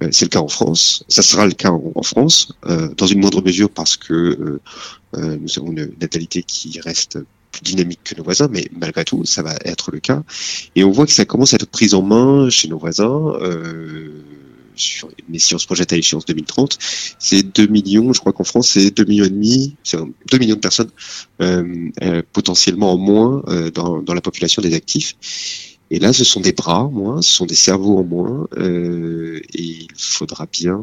Euh, 0.03 0.09
c'est 0.13 0.25
le 0.25 0.31
cas 0.31 0.41
en 0.41 0.49
France, 0.49 1.05
ça 1.09 1.23
sera 1.23 1.47
le 1.47 1.53
cas 1.53 1.71
en, 1.71 2.03
France, 2.03 2.53
euh, 2.67 2.89
dans 2.97 3.07
une 3.07 3.21
moindre 3.21 3.43
mesure 3.43 3.71
parce 3.71 3.97
que 3.97 4.13
euh, 4.13 4.61
euh, 5.15 5.37
nous 5.41 5.59
avons 5.59 5.73
une 5.73 5.91
natalité 6.01 6.43
qui 6.43 6.81
reste 6.81 7.19
plus 7.53 7.63
dynamique 7.63 8.01
que 8.05 8.15
nos 8.17 8.25
voisins, 8.25 8.49
mais 8.51 8.69
malgré 8.73 9.05
tout, 9.05 9.25
ça 9.25 9.43
va 9.43 9.55
être 9.65 9.91
le 9.91 10.01
cas. 10.01 10.23
Et 10.75 10.85
on 10.85 10.91
voit 10.91 11.07
que 11.07 11.13
ça 11.13 11.25
commence 11.25 11.53
à 11.53 11.57
être 11.57 11.67
pris 11.67 11.95
en 11.95 12.03
main 12.03 12.51
chez 12.51 12.69
nos 12.69 12.79
voisins. 12.79 13.33
Euh, 13.41 14.11
mais 15.29 15.39
si 15.39 15.55
on 15.55 15.59
se 15.59 15.67
projette 15.67 15.93
à 15.93 15.97
l'échéance 15.97 16.25
2030, 16.27 16.79
c'est 17.19 17.43
2 17.43 17.67
millions, 17.67 18.13
je 18.13 18.21
crois 18.21 18.33
qu'en 18.33 18.45
France 18.45 18.71
c'est 18.71 18.91
2 18.91 19.05
millions 19.05 19.25
et 19.25 19.31
demi, 19.31 19.77
c'est 19.83 19.99
2 20.31 20.39
millions 20.39 20.57
de 20.57 20.61
personnes 20.61 20.91
euh, 21.41 21.91
euh, 22.03 22.23
potentiellement 22.33 22.93
en 22.93 22.99
moins 22.99 23.43
euh, 23.49 23.71
dans, 23.71 24.15
la 24.15 24.21
population 24.21 24.63
des 24.63 24.75
actifs. 24.75 25.17
Et 25.91 25.99
là, 25.99 26.13
ce 26.13 26.25
sont 26.25 26.41
des 26.41 26.53
bras 26.53 26.85
en 26.85 26.91
moins, 26.91 27.23
ce 27.23 27.33
sont 27.33 27.47
des 27.47 27.55
cerveaux 27.55 27.99
en 27.99 28.05
moins, 28.05 28.49
euh, 28.57 29.41
et 29.55 29.63
il 29.63 29.89
faudra 29.97 30.47
bien 30.47 30.77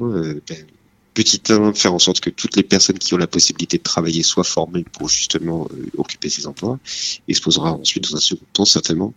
ben, 0.47 0.65
petit 1.13 1.41
1, 1.49 1.73
faire 1.73 1.93
en 1.93 1.99
sorte 1.99 2.21
que 2.21 2.29
toutes 2.29 2.55
les 2.55 2.63
personnes 2.63 2.97
qui 2.97 3.13
ont 3.13 3.17
la 3.17 3.27
possibilité 3.27 3.77
de 3.77 3.83
travailler 3.83 4.23
soient 4.23 4.45
formées 4.45 4.85
pour 4.93 5.09
justement 5.09 5.67
occuper 5.97 6.29
ces 6.29 6.47
emplois. 6.47 6.79
Et 7.27 7.33
se 7.33 7.41
posera 7.41 7.73
ensuite, 7.73 8.09
dans 8.09 8.15
un 8.15 8.21
second 8.21 8.45
temps, 8.53 8.65
certainement, 8.65 9.13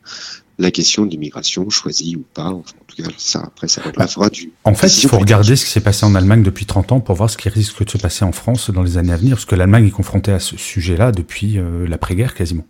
la 0.58 0.70
question 0.70 1.04
de 1.04 1.10
l'immigration, 1.10 1.68
choisie 1.68 2.16
ou 2.16 2.24
pas. 2.34 2.48
en 2.48 2.62
tout 2.86 3.02
cas, 3.02 3.08
ça, 3.18 3.40
après, 3.40 3.68
ça 3.68 3.82
fera 3.82 4.30
du. 4.30 4.52
En 4.64 4.74
fait, 4.74 4.88
il 5.02 5.08
faut 5.08 5.18
regarder 5.18 5.54
ce 5.56 5.64
qui 5.64 5.70
s'est 5.70 5.80
passé 5.80 6.06
en 6.06 6.14
Allemagne 6.14 6.42
depuis 6.42 6.66
30 6.66 6.92
ans 6.92 7.00
pour 7.00 7.14
voir 7.14 7.28
ce 7.28 7.36
qui 7.36 7.48
risque 7.48 7.84
de 7.84 7.90
se 7.90 7.98
passer 7.98 8.24
en 8.24 8.32
France 8.32 8.70
dans 8.70 8.82
les 8.82 8.96
années 8.96 9.12
à 9.12 9.16
venir, 9.16 9.36
parce 9.36 9.44
que 9.44 9.54
l'Allemagne 9.54 9.86
est 9.86 9.90
confrontée 9.90 10.32
à 10.32 10.40
ce 10.40 10.56
sujet-là 10.56 11.12
depuis 11.12 11.58
euh, 11.58 11.86
l'après-guerre 11.86 12.34
quasiment. 12.34 12.66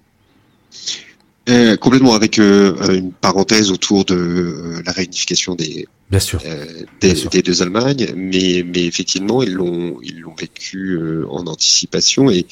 Euh, 1.48 1.76
complètement 1.76 2.14
avec 2.14 2.40
euh, 2.40 2.74
une 2.92 3.12
parenthèse 3.12 3.70
autour 3.70 4.04
de 4.04 4.82
la 4.84 4.90
réunification 4.90 5.54
des, 5.54 5.86
bien 6.10 6.18
sûr. 6.18 6.42
Des, 7.00 7.14
des, 7.30 7.42
deux 7.42 7.62
Allemagnes, 7.62 8.08
mais, 8.16 8.64
mais 8.66 8.84
effectivement 8.84 9.44
ils 9.44 9.52
l'ont 9.52 9.96
ils 10.02 10.18
l'ont 10.18 10.34
vécu 10.34 10.98
en 11.30 11.46
anticipation 11.46 12.32
et 12.32 12.46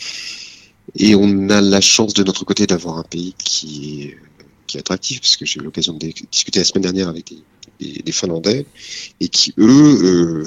et 0.97 1.17
on 1.17 1.49
a 1.51 1.61
la 1.61 1.81
chance 1.81 2.15
de 2.15 2.23
notre 2.23 2.45
côté 2.45 2.69
d'avoir 2.69 2.99
un 2.99 3.03
pays 3.03 3.35
qui 3.37 4.03
est 4.03 4.17
qui 4.67 4.77
est 4.77 4.81
attractif 4.81 5.21
parce 5.21 5.37
que 5.37 5.47
j'ai 5.47 5.61
eu 5.61 5.63
l'occasion 5.63 5.95
de 5.95 6.13
discuter 6.31 6.59
la 6.59 6.65
semaine 6.65 6.83
dernière 6.83 7.09
avec 7.09 7.33
des, 7.81 8.03
des, 8.03 8.13
Finlandais 8.13 8.67
et 9.21 9.29
qui 9.29 9.53
eux 9.59 9.65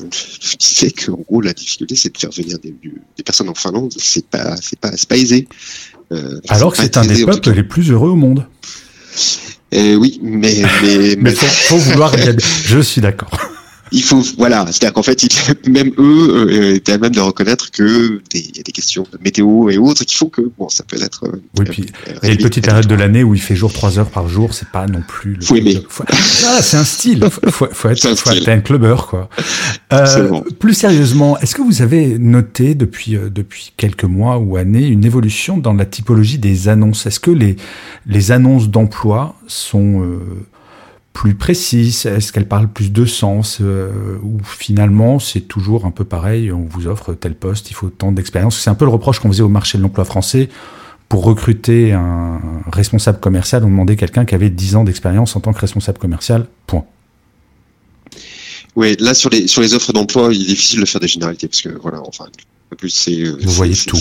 euh, 0.01 0.09
disaient 0.59 0.91
qu'en 0.91 1.17
gros 1.17 1.41
la 1.41 1.53
difficulté 1.53 1.95
c'est 1.95 2.13
de 2.13 2.17
faire 2.17 2.31
venir 2.31 2.57
des, 2.59 2.73
des 2.81 3.23
personnes 3.23 3.49
en 3.49 3.55
Finlande 3.55 3.93
c'est 3.97 4.25
pas 4.25 4.55
c'est 4.57 4.79
pas 4.79 4.91
c'est 4.95 5.07
pas 5.09 5.17
aisé 5.17 5.47
euh, 6.11 6.39
Alors 6.47 6.71
que 6.71 6.79
c'est 6.79 6.97
un 6.97 7.05
des 7.05 7.25
peuples 7.25 7.51
les 7.51 7.63
plus 7.63 7.91
heureux 7.91 8.09
au 8.09 8.15
monde. 8.15 8.47
Euh, 9.73 9.95
oui, 9.95 10.19
mais 10.23 10.61
mais, 10.81 11.15
mais 11.19 11.31
faut, 11.31 11.45
faut 11.45 11.77
vouloir. 11.77 12.15
Je 12.63 12.79
suis 12.79 13.01
d'accord 13.01 13.31
il 13.91 14.03
faut 14.03 14.23
voilà 14.37 14.65
c'est-à-dire 14.67 14.93
qu'en 14.93 15.03
fait 15.03 15.17
même 15.67 15.91
eux 15.97 16.47
euh, 16.49 16.75
étaient 16.75 16.93
à 16.93 16.97
même 16.97 17.13
de 17.13 17.19
reconnaître 17.19 17.71
que 17.71 18.21
il 18.33 18.57
y 18.57 18.59
a 18.59 18.63
des 18.63 18.71
questions 18.71 19.05
de 19.11 19.17
météo 19.23 19.69
et 19.69 19.77
autres 19.77 20.03
qui 20.03 20.15
font 20.15 20.29
que 20.29 20.41
bon 20.57 20.69
ça 20.69 20.83
peut 20.83 21.01
être 21.01 21.25
euh, 21.25 21.41
oui 21.57 21.65
puis 21.69 21.85
il 22.23 22.27
y 22.27 22.31
a 22.31 22.33
une 22.33 22.41
petite 22.41 22.65
période 22.65 22.87
de 22.87 22.95
l'année 22.95 23.23
où 23.23 23.33
il 23.35 23.41
fait 23.41 23.55
jour 23.55 23.71
3 23.71 23.99
heures 23.99 24.09
par 24.09 24.27
jour 24.27 24.53
c'est 24.53 24.69
pas 24.69 24.87
non 24.87 25.01
plus 25.07 25.35
le 25.35 25.41
faut 25.41 25.55
aimer. 25.55 25.81
ah, 25.99 26.61
c'est 26.61 26.77
un 26.77 26.83
style. 26.83 27.27
Faut, 27.37 27.51
faut, 27.51 27.67
faut 27.71 27.89
être 27.89 28.15
faut 28.15 28.31
être 28.31 28.49
un 28.49 28.59
clubbeur 28.59 29.07
quoi. 29.07 29.29
Euh, 29.93 30.41
plus 30.59 30.73
sérieusement 30.73 31.37
est-ce 31.39 31.55
que 31.55 31.61
vous 31.61 31.81
avez 31.81 32.17
noté 32.19 32.75
depuis 32.75 33.15
euh, 33.15 33.29
depuis 33.29 33.73
quelques 33.77 34.03
mois 34.03 34.37
ou 34.37 34.57
années 34.57 34.87
une 34.87 35.05
évolution 35.05 35.57
dans 35.57 35.73
la 35.73 35.85
typologie 35.85 36.37
des 36.37 36.67
annonces? 36.67 37.05
Est-ce 37.05 37.19
que 37.19 37.31
les 37.31 37.55
les 38.05 38.31
annonces 38.31 38.69
d'emploi 38.69 39.35
sont 39.47 40.01
euh, 40.01 40.19
plus 41.17 41.33
précise 41.33 42.05
Est-ce 42.05 42.31
qu'elle 42.31 42.47
parle 42.47 42.67
plus 42.67 42.91
de 42.91 43.03
sens 43.05 43.57
euh, 43.59 44.19
Ou 44.21 44.37
finalement, 44.43 45.17
c'est 45.17 45.41
toujours 45.41 45.87
un 45.87 45.91
peu 45.91 46.03
pareil, 46.03 46.51
on 46.51 46.65
vous 46.65 46.85
offre 46.85 47.15
tel 47.15 47.33
poste, 47.33 47.71
il 47.71 47.73
faut 47.73 47.89
tant 47.89 48.11
d'expérience. 48.11 48.59
C'est 48.59 48.69
un 48.69 48.75
peu 48.75 48.85
le 48.85 48.91
reproche 48.91 49.17
qu'on 49.17 49.29
faisait 49.29 49.41
au 49.41 49.49
marché 49.49 49.79
de 49.79 49.83
l'emploi 49.83 50.05
français. 50.05 50.47
Pour 51.09 51.23
recruter 51.23 51.91
un 51.91 52.39
responsable 52.71 53.19
commercial, 53.19 53.63
on 53.63 53.67
demandait 53.67 53.95
quelqu'un 53.95 54.25
qui 54.25 54.35
avait 54.35 54.51
10 54.51 54.75
ans 54.75 54.83
d'expérience 54.83 55.35
en 55.35 55.39
tant 55.39 55.53
que 55.53 55.59
responsable 55.59 55.97
commercial, 55.97 56.45
point. 56.67 56.85
Oui, 58.75 58.95
là 58.99 59.15
sur 59.15 59.31
les 59.31 59.47
sur 59.47 59.63
les 59.63 59.73
offres 59.73 59.93
d'emploi, 59.93 60.31
il 60.31 60.43
est 60.43 60.45
difficile 60.45 60.81
de 60.81 60.85
faire 60.85 61.01
des 61.01 61.07
généralités 61.07 61.47
parce 61.47 61.63
que 61.63 61.69
voilà, 61.81 61.99
enfin, 62.05 62.25
en 62.25 62.56
plus 62.75 62.89
c'est 62.89 63.23
vous 63.23 63.51
voyez 63.51 63.75
tout. 63.75 63.97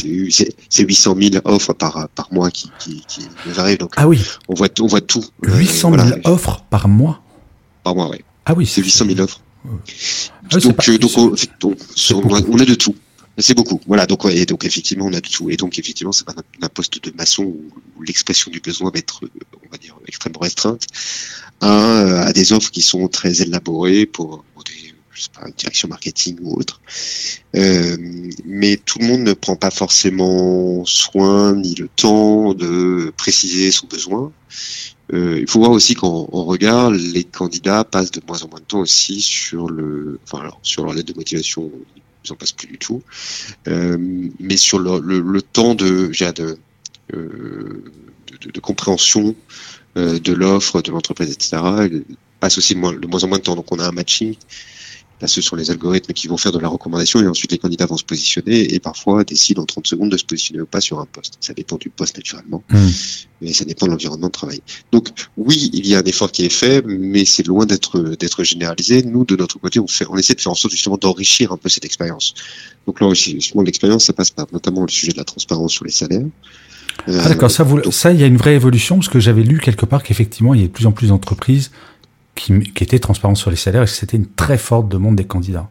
C'est 0.69 0.83
800 0.83 1.17
000 1.21 1.37
offres 1.45 1.73
par 1.73 2.09
par 2.15 2.33
mois 2.33 2.51
qui 2.51 2.71
qui, 2.79 3.05
qui 3.07 3.21
nous 3.47 3.61
arrivent, 3.61 3.79
donc 3.79 3.93
ah 3.97 4.09
oui, 4.09 4.21
on 4.49 4.55
voit 4.55 4.69
on 4.81 4.87
voit 4.87 5.01
tout. 5.01 5.25
800 5.43 5.95
000 5.95 6.09
offres 6.25 6.65
par 6.69 6.89
mois. 6.89 7.23
Par 7.85 7.95
mois, 7.95 8.11
oui. 8.11 8.19
Ah 8.45 8.55
oui, 8.57 8.67
c'est 8.67 8.83
800 8.83 9.07
000 9.07 9.21
offres. 9.21 9.41
Ah 9.65 10.59
donc, 10.59 10.89
euh, 10.89 10.99
donc, 10.99 11.13
on, 11.17 12.59
a 12.59 12.65
de 12.65 12.75
tout. 12.75 12.95
C'est 13.39 13.55
beaucoup. 13.55 13.81
Voilà. 13.87 14.07
Donc, 14.07 14.25
et 14.27 14.47
donc 14.47 14.65
effectivement, 14.65 15.07
on 15.07 15.13
a 15.13 15.21
de 15.21 15.29
tout. 15.29 15.51
Et 15.51 15.57
donc 15.57 15.79
effectivement, 15.79 16.13
c'est 16.13 16.25
pas 16.25 16.35
un, 16.63 16.69
poste 16.69 17.03
de 17.03 17.13
maçon 17.17 17.43
où, 17.45 18.03
l'expression 18.03 18.51
du 18.51 18.61
besoin 18.61 18.91
va 18.91 18.99
être, 18.99 19.21
on 19.25 19.71
va 19.71 19.79
dire, 19.79 19.97
extrêmement 20.07 20.41
restreinte, 20.41 20.87
à, 21.61 22.23
à 22.23 22.33
des 22.33 22.53
offres 22.53 22.71
qui 22.71 22.83
sont 22.83 23.09
très 23.09 23.43
élaborées 23.43 24.07
pour, 24.07 24.45
des 24.65 24.86
je 25.17 25.23
sais 25.23 25.31
pas, 25.33 25.47
une 25.47 25.55
direction 25.55 25.89
marketing 25.89 26.37
ou 26.43 26.59
autre. 26.59 26.81
Euh, 27.57 27.97
mais 28.45 28.77
tout 28.77 28.99
le 28.99 29.07
monde 29.07 29.23
ne 29.23 29.33
prend 29.33 29.57
pas 29.57 29.71
forcément 29.71 30.85
soin 30.85 31.55
ni 31.55 31.75
le 31.75 31.89
temps 31.89 32.53
de 32.53 33.13
préciser 33.17 33.71
son 33.71 33.87
besoin. 33.87 34.31
Euh, 35.13 35.39
il 35.41 35.49
faut 35.49 35.61
voir 35.61 35.71
aussi 35.71 35.95
qu'en 35.95 36.27
regard, 36.27 36.91
les 36.91 37.25
candidats 37.25 37.85
passent 37.85 38.11
de 38.11 38.21
moins 38.27 38.43
en 38.43 38.49
moins 38.49 38.61
de 38.61 38.65
temps 38.65 38.81
aussi 38.81 39.21
sur 39.21 39.69
le, 39.69 40.21
enfin 40.25 40.41
alors, 40.41 40.59
sur 40.63 40.85
leur 40.85 40.93
lettre 40.93 41.13
de 41.13 41.17
motivation, 41.17 41.71
ils 42.25 42.33
en 42.33 42.37
passent 42.37 42.53
plus 42.53 42.69
du 42.69 42.79
tout, 42.79 43.03
euh, 43.69 43.97
mais 44.39 44.57
sur 44.57 44.79
le, 44.79 45.01
le, 45.01 45.21
le 45.21 45.43
temps 45.43 45.75
de, 45.75 46.11
de, 46.11 46.59
euh, 47.15 47.85
de, 48.43 48.51
de, 48.51 48.61
compréhension 48.61 49.35
euh, 49.97 50.19
de 50.19 50.33
l'offre 50.33 50.83
de 50.83 50.91
l'entreprise, 50.91 51.31
etc. 51.31 51.57
Ils 51.91 52.17
passent 52.41 52.59
aussi 52.59 52.75
de 52.75 52.81
moins, 52.81 52.93
de 52.93 53.07
moins 53.07 53.23
en 53.25 53.29
moins 53.29 53.39
de 53.39 53.45
temps. 53.45 53.57
Donc 53.57 53.71
on 53.71 53.79
a 53.79 53.87
un 53.87 53.93
matching 53.93 54.37
Là, 55.21 55.29
ce 55.29 55.41
sont 55.41 55.57
les 55.57 55.71
algorithmes 55.71 56.13
qui 56.13 56.29
vont 56.29 56.37
faire 56.37 56.53
de 56.53 56.59
la 56.59 56.69
recommandation 56.69 57.23
et 57.23 57.27
ensuite 57.27 57.51
les 57.51 57.59
candidats 57.59 57.87
vont 57.87 57.97
se 57.97 58.05
positionner 58.05 58.75
et 58.75 58.81
parfois 58.81 59.25
décident 59.25 59.63
en 59.63 59.67
30 59.67 59.87
secondes 59.87 60.11
de 60.11 60.17
se 60.19 60.25
positionner 60.25 60.61
ou 60.61 60.67
pas 60.67 60.83
sur 60.83 61.01
un 61.01 61.07
poste. 61.07 61.39
Ça 61.41 61.55
dépend 61.55 61.77
du 61.77 61.89
poste 61.89 62.19
naturellement, 62.19 62.63
hmm. 62.69 62.89
mais 63.41 63.53
ça 63.55 63.65
dépend 63.65 63.87
de 63.87 63.93
l'environnement 63.93 64.27
de 64.27 64.33
travail. 64.33 64.61
Donc 64.93 65.09
oui, 65.39 65.71
il 65.73 65.87
y 65.87 65.95
a 65.95 66.01
un 66.01 66.05
effort 66.05 66.31
qui 66.31 66.45
est 66.45 66.51
fait, 66.51 66.85
mais 66.85 67.25
c'est 67.25 67.47
loin 67.47 67.65
d'être 67.65 67.99
d'être 67.99 68.45
généralisé. 68.45 69.03
Nous, 69.03 69.25
de 69.25 69.37
notre 69.37 69.59
côté, 69.59 69.81
on, 69.81 69.87
fait, 69.87 70.07
on 70.11 70.19
essaie 70.19 70.35
de 70.35 70.41
faire 70.41 70.53
en 70.53 70.57
sorte 70.57 70.73
justement 70.73 70.99
d'enrichir 70.99 71.51
un 71.51 71.57
peu 71.57 71.71
cette 71.71 71.87
expérience. 71.87 72.35
Donc 72.87 73.01
l'enrichissement 73.01 73.63
de 73.63 73.67
l'expérience, 73.67 74.05
ça 74.05 74.13
passe 74.13 74.31
par 74.31 74.47
notamment 74.53 74.83
le 74.83 74.89
sujet 74.89 75.13
de 75.13 75.19
la 75.19 75.25
transparence 75.25 75.73
sur 75.73 75.87
les 75.87 75.93
salaires. 75.93 76.27
ah 77.07 77.29
d'accord, 77.29 77.51
ça, 77.51 77.63
vous, 77.63 77.91
ça, 77.91 78.13
il 78.13 78.21
y 78.21 78.23
a 78.23 78.27
une 78.27 78.37
vraie 78.37 78.55
évolution 78.55 78.97
parce 78.97 79.09
que 79.09 79.19
j'avais 79.19 79.43
lu 79.43 79.61
quelque 79.61 79.87
part 79.87 80.03
qu'effectivement, 80.03 80.53
il 80.53 80.61
y 80.61 80.65
a 80.65 80.67
de 80.67 80.73
plus 80.73 80.87
en 80.87 80.93
plus 80.93 81.09
d'entreprises 81.09 81.71
qui, 82.37 82.53
était 82.85 82.99
transparent 82.99 83.35
sur 83.35 83.51
les 83.51 83.57
salaires 83.57 83.83
et 83.83 83.87
que 83.87 83.91
c'était 83.91 84.17
une 84.17 84.27
très 84.29 84.59
forte 84.59 84.89
demande 84.89 85.17
des 85.17 85.25
candidats. 85.25 85.69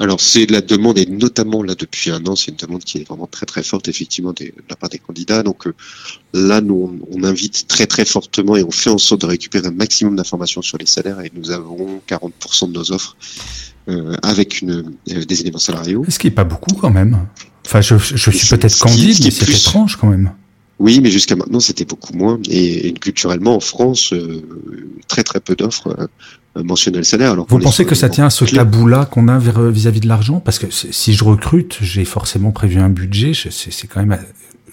Alors 0.00 0.20
c'est 0.20 0.48
la 0.48 0.60
demande 0.60 0.96
et 0.96 1.06
notamment 1.06 1.60
là 1.64 1.74
depuis 1.74 2.10
un 2.10 2.24
an, 2.26 2.36
c'est 2.36 2.52
une 2.52 2.56
demande 2.56 2.84
qui 2.84 2.98
est 2.98 3.08
vraiment 3.08 3.26
très 3.26 3.46
très 3.46 3.64
forte 3.64 3.88
effectivement 3.88 4.32
de 4.32 4.52
la 4.70 4.76
part 4.76 4.88
des 4.88 4.98
candidats. 4.98 5.42
Donc 5.42 5.66
euh, 5.66 5.74
là 6.32 6.60
nous 6.60 7.00
on, 7.10 7.24
invite 7.24 7.66
très 7.66 7.86
très 7.86 8.04
fortement 8.04 8.54
et 8.54 8.62
on 8.62 8.70
fait 8.70 8.90
en 8.90 8.98
sorte 8.98 9.22
de 9.22 9.26
récupérer 9.26 9.66
un 9.66 9.72
maximum 9.72 10.14
d'informations 10.14 10.62
sur 10.62 10.78
les 10.78 10.86
salaires 10.86 11.20
et 11.20 11.32
nous 11.34 11.50
avons 11.50 12.00
40% 12.08 12.70
de 12.70 12.78
nos 12.78 12.92
offres 12.92 13.16
euh, 13.88 14.14
avec 14.22 14.62
une, 14.62 14.94
euh, 15.10 15.24
des 15.24 15.40
éléments 15.40 15.58
salariaux. 15.58 16.04
Ce 16.08 16.20
qui 16.20 16.28
est 16.28 16.32
pas 16.32 16.44
beaucoup 16.44 16.74
quand 16.76 16.90
même. 16.90 17.26
Enfin 17.66 17.80
je, 17.80 17.98
je 17.98 18.30
suis 18.30 18.56
peut-être 18.56 18.78
candide 18.78 19.16
mais 19.24 19.30
c'est 19.32 19.50
étrange 19.50 19.96
quand 19.96 20.06
même. 20.06 20.32
Oui, 20.78 21.00
mais 21.00 21.10
jusqu'à 21.10 21.34
maintenant, 21.36 21.60
c'était 21.60 21.84
beaucoup 21.84 22.12
moins. 22.12 22.38
Et, 22.48 22.92
culturellement, 22.94 23.56
en 23.56 23.60
France, 23.60 24.12
euh, 24.12 24.42
très 25.08 25.24
très 25.24 25.40
peu 25.40 25.56
d'offres 25.56 26.08
euh, 26.56 26.62
mentionnaient 26.62 26.98
le 26.98 27.04
salaire. 27.04 27.32
Alors 27.32 27.46
Vous 27.48 27.58
pensez 27.58 27.84
que 27.84 27.94
ça 27.94 28.08
tient 28.08 28.26
à 28.26 28.30
ce 28.30 28.44
tabou-là 28.44 29.06
qu'on 29.06 29.28
a 29.28 29.40
euh, 29.40 29.70
vis-à-vis 29.70 30.00
de 30.00 30.08
l'argent? 30.08 30.40
Parce 30.40 30.58
que 30.58 30.66
si 30.70 31.14
je 31.14 31.24
recrute, 31.24 31.78
j'ai 31.80 32.04
forcément 32.04 32.52
prévu 32.52 32.78
un 32.78 32.90
budget. 32.90 33.32
C'est 33.34 33.86
quand 33.88 34.04
même. 34.04 34.18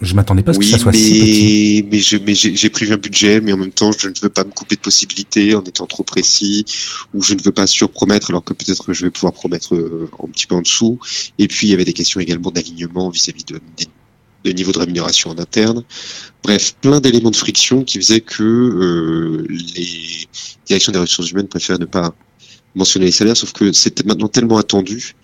Je 0.02 0.14
m'attendais 0.14 0.44
pas 0.44 0.52
à 0.52 0.54
ce 0.54 0.60
que 0.60 0.66
ça 0.66 0.78
soit 0.78 0.92
si 0.92 1.22
petit. 1.22 1.88
Mais 1.90 2.00
je, 2.00 2.18
mais 2.18 2.36
j'ai 2.36 2.70
prévu 2.70 2.92
un 2.92 2.98
budget, 2.98 3.40
mais 3.40 3.54
en 3.54 3.58
même 3.58 3.72
temps, 3.72 3.92
je 3.98 4.10
ne 4.10 4.14
veux 4.22 4.30
pas 4.30 4.44
me 4.44 4.52
couper 4.52 4.76
de 4.76 4.82
possibilités 4.82 5.56
en 5.56 5.64
étant 5.64 5.86
trop 5.86 6.04
précis, 6.04 6.66
ou 7.14 7.24
je 7.24 7.34
ne 7.34 7.42
veux 7.42 7.54
pas 7.54 7.66
surpromettre, 7.66 8.30
alors 8.30 8.44
que 8.44 8.54
peut-être 8.54 8.86
que 8.86 8.94
je 8.94 9.06
vais 9.06 9.10
pouvoir 9.10 9.32
promettre 9.32 9.74
un 9.74 10.28
petit 10.28 10.48
peu 10.48 10.56
en 10.56 10.62
dessous. 10.62 11.00
Et 11.40 11.48
puis, 11.48 11.68
il 11.68 11.70
y 11.70 11.74
avait 11.74 11.86
des 11.86 11.94
questions 11.94 12.20
également 12.20 12.52
d'alignement 12.52 13.10
vis-à-vis 13.10 13.46
de, 13.46 13.62
de 14.46 14.52
niveau 14.52 14.72
de 14.72 14.80
rémunération 14.80 15.32
en 15.32 15.38
interne. 15.38 15.84
Bref, 16.44 16.76
plein 16.80 17.00
d'éléments 17.00 17.32
de 17.32 17.36
friction 17.36 17.84
qui 17.84 17.98
faisaient 18.00 18.22
que 18.22 18.44
euh, 18.44 19.46
les 19.50 20.28
directions 20.66 20.92
des 20.92 21.00
ressources 21.00 21.32
humaines 21.32 21.48
préfèrent 21.48 21.80
ne 21.80 21.86
pas 21.86 22.14
mentionner 22.76 23.08
les 23.08 23.12
salaires, 23.12 23.38
sauf 23.38 23.54
que 23.54 23.72
c'était 23.72 24.04
maintenant 24.04 24.28
tellement 24.28 24.58
attendu 24.58 25.16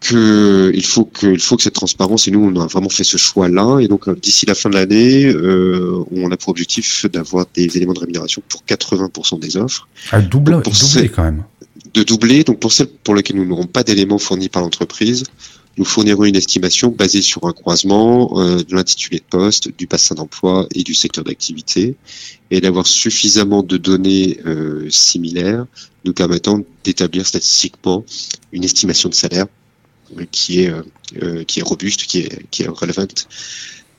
que 0.00 0.70
il 0.74 0.84
faut 0.84 1.04
que 1.04 1.26
il 1.26 1.40
faut 1.40 1.56
que 1.56 1.62
cette 1.62 1.74
transparence 1.74 2.28
et 2.28 2.30
nous 2.30 2.40
on 2.40 2.60
a 2.60 2.66
vraiment 2.66 2.88
fait 2.88 3.02
ce 3.02 3.16
choix 3.16 3.48
là 3.48 3.78
et 3.80 3.88
donc 3.88 4.08
euh, 4.08 4.14
d'ici 4.14 4.44
la 4.46 4.54
fin 4.54 4.68
de 4.68 4.74
l'année 4.74 5.24
euh, 5.24 6.04
on 6.12 6.30
a 6.30 6.36
pour 6.36 6.50
objectif 6.50 7.06
d'avoir 7.06 7.46
des 7.54 7.76
éléments 7.76 7.94
de 7.94 8.00
rémunération 8.00 8.42
pour 8.48 8.62
80% 8.68 9.40
des 9.40 9.56
offres. 9.56 9.88
À 10.12 10.20
doubler, 10.20 10.58
doubler 10.62 11.08
quand 11.08 11.24
même. 11.24 11.44
De 11.94 12.02
doubler 12.02 12.44
donc 12.44 12.60
pour 12.60 12.72
celles 12.72 12.88
pour 12.88 13.14
lesquelles 13.14 13.36
nous 13.36 13.46
n'aurons 13.46 13.66
pas 13.66 13.82
d'éléments 13.82 14.18
fournis 14.18 14.50
par 14.50 14.62
l'entreprise, 14.62 15.24
nous 15.76 15.84
fournirons 15.84 16.24
une 16.24 16.36
estimation 16.36 16.88
basée 16.90 17.22
sur 17.22 17.44
un 17.44 17.52
croisement 17.52 18.40
euh, 18.40 18.62
de 18.62 18.74
l'intitulé 18.74 19.18
de 19.18 19.24
poste, 19.24 19.76
du 19.76 19.86
bassin 19.86 20.14
d'emploi 20.14 20.66
et 20.74 20.82
du 20.82 20.94
secteur 20.94 21.24
d'activité, 21.24 21.96
et 22.50 22.60
d'avoir 22.60 22.86
suffisamment 22.86 23.62
de 23.62 23.76
données 23.76 24.40
euh, 24.46 24.88
similaires 24.90 25.66
nous 26.04 26.14
permettant 26.14 26.60
d'établir 26.84 27.26
statistiquement 27.26 28.04
une 28.52 28.64
estimation 28.64 29.08
de 29.08 29.14
salaire 29.14 29.46
euh, 30.16 30.24
qui 30.30 30.60
est 30.60 30.72
qui 31.46 31.60
est 31.60 31.62
robuste, 31.62 32.06
qui 32.06 32.20
est 32.20 32.46
qui 32.50 32.62
est 32.62 32.68
relevante 32.68 33.28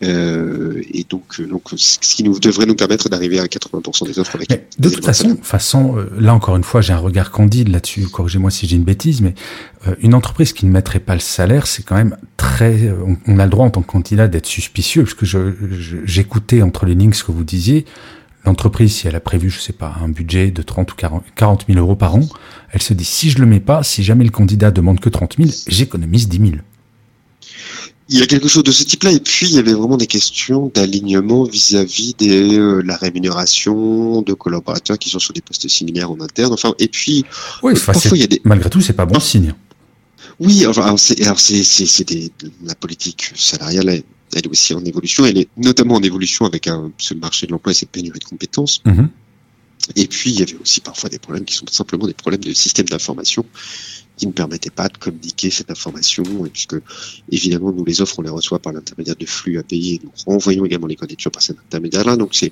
euh, 0.03 0.83
et 0.93 1.05
donc, 1.09 1.39
euh, 1.39 1.47
donc, 1.47 1.63
ce 1.75 1.97
qui 1.97 2.23
nous 2.23 2.39
devrait 2.39 2.67
nous 2.67 2.75
permettre 2.75 3.09
d'arriver 3.09 3.39
à 3.39 3.45
80% 3.45 4.05
des 4.05 4.19
offres 4.19 4.35
avec. 4.35 4.49
de 4.77 4.89
toute 4.89 5.03
façon, 5.03 5.37
façon, 5.41 5.97
euh, 5.97 6.09
là 6.19 6.35
encore 6.35 6.55
une 6.55 6.63
fois, 6.63 6.81
j'ai 6.81 6.93
un 6.93 6.99
regard 6.99 7.31
candide 7.31 7.69
là-dessus. 7.69 8.03
Corrigez-moi 8.03 8.51
si 8.51 8.67
j'ai 8.67 8.75
une 8.75 8.83
bêtise, 8.83 9.21
mais 9.21 9.33
une 10.01 10.13
entreprise 10.13 10.53
qui 10.53 10.65
ne 10.65 10.71
mettrait 10.71 10.99
pas 10.99 11.13
le 11.13 11.19
salaire, 11.19 11.65
c'est 11.65 11.83
quand 11.83 11.95
même 11.95 12.15
très. 12.35 12.93
On, 13.25 13.39
a 13.39 13.45
le 13.45 13.49
droit 13.49 13.65
en 13.65 13.69
tant 13.71 13.81
que 13.81 13.87
candidat 13.87 14.27
d'être 14.27 14.45
suspicieux, 14.45 15.03
parce 15.03 15.15
que 15.15 15.25
je, 15.25 15.53
j'écoutais 16.05 16.61
entre 16.61 16.85
les 16.85 16.93
lignes 16.93 17.13
ce 17.13 17.23
que 17.23 17.31
vous 17.31 17.43
disiez. 17.43 17.85
L'entreprise, 18.45 18.93
si 18.93 19.07
elle 19.07 19.15
a 19.15 19.19
prévu, 19.19 19.49
je 19.49 19.59
sais 19.59 19.73
pas, 19.73 19.95
un 20.01 20.09
budget 20.09 20.51
de 20.51 20.61
30 20.61 20.91
ou 20.91 20.95
40, 20.95 21.23
40 21.35 21.65
000 21.67 21.79
euros 21.79 21.95
par 21.95 22.15
an, 22.15 22.21
elle 22.71 22.81
se 22.81 22.93
dit 22.93 23.03
si 23.03 23.29
je 23.29 23.39
le 23.39 23.45
mets 23.45 23.59
pas, 23.59 23.83
si 23.83 24.03
jamais 24.03 24.23
le 24.23 24.29
candidat 24.29 24.71
demande 24.71 24.99
que 24.99 25.09
30 25.09 25.37
000, 25.37 25.49
j'économise 25.67 26.29
10 26.29 26.37
000 26.37 26.51
il 28.09 28.19
y 28.19 28.21
a 28.21 28.25
quelque 28.25 28.47
chose 28.47 28.63
de 28.63 28.71
ce 28.71 28.83
type-là. 28.83 29.11
Et 29.11 29.19
puis, 29.19 29.47
il 29.47 29.55
y 29.55 29.59
avait 29.59 29.73
vraiment 29.73 29.97
des 29.97 30.07
questions 30.07 30.71
d'alignement 30.73 31.43
vis-à-vis 31.43 32.15
de 32.17 32.57
euh, 32.57 32.81
la 32.83 32.95
rémunération 32.95 34.21
de 34.21 34.33
collaborateurs 34.33 34.97
qui 34.97 35.09
sont 35.09 35.19
sur 35.19 35.33
des 35.33 35.41
postes 35.41 35.67
similaires 35.67 36.11
en 36.11 36.19
interne. 36.21 36.53
Enfin, 36.53 36.73
et 36.79 36.87
puis, 36.87 37.25
oui, 37.63 37.73
euh, 37.73 37.79
parfois, 37.85 38.17
il 38.17 38.21
y 38.21 38.23
a 38.23 38.27
des... 38.27 38.41
malgré 38.45 38.69
tout, 38.69 38.81
c'est 38.81 38.93
pas 38.93 39.05
bon 39.05 39.19
signe. 39.19 39.53
Oui, 40.39 40.63
alors, 40.63 40.99
c'est, 40.99 41.21
alors 41.23 41.39
c'est, 41.39 41.63
c'est, 41.63 42.07
des, 42.07 42.31
la 42.63 42.75
politique 42.75 43.31
salariale, 43.35 43.89
elle, 43.89 44.03
est 44.33 44.47
aussi 44.47 44.73
en 44.73 44.85
évolution. 44.85 45.25
Elle 45.25 45.39
est 45.39 45.49
notamment 45.57 45.95
en 45.95 46.03
évolution 46.03 46.45
avec 46.45 46.67
un, 46.67 46.91
ce 46.97 47.13
marché 47.13 47.47
de 47.47 47.51
l'emploi 47.51 47.71
et 47.71 47.75
cette 47.75 47.89
pénurie 47.89 48.19
de 48.19 48.25
compétences. 48.25 48.81
Mm-hmm. 48.85 49.07
Et 49.95 50.07
puis, 50.07 50.31
il 50.31 50.39
y 50.39 50.43
avait 50.43 50.57
aussi 50.61 50.79
parfois 50.79 51.09
des 51.09 51.19
problèmes 51.19 51.45
qui 51.45 51.55
sont 51.55 51.65
simplement 51.69 52.07
des 52.07 52.13
problèmes 52.13 52.41
de 52.41 52.53
système 52.53 52.85
d'information 52.85 53.45
qui 54.17 54.27
ne 54.27 54.31
permettait 54.31 54.71
pas 54.71 54.89
de 54.89 54.97
communiquer 54.97 55.50
cette 55.50 55.71
information, 55.71 56.24
puisque 56.51 56.75
évidemment 57.31 57.71
nous 57.71 57.86
les 57.86 58.01
offres 58.01 58.19
on 58.19 58.24
les 58.24 58.29
reçoit 58.29 58.59
par 58.59 58.74
l'intermédiaire 58.74 59.15
de 59.15 59.25
flux 59.25 59.57
à 59.59 59.63
payer, 59.63 60.01
nous 60.03 60.12
renvoyons 60.25 60.65
également 60.65 60.88
les 60.88 60.95
candidatures 60.95 61.31
par 61.31 61.41
cet 61.41 61.57
intermédiaire-là, 61.59 62.17
donc 62.17 62.31
c'est 62.33 62.51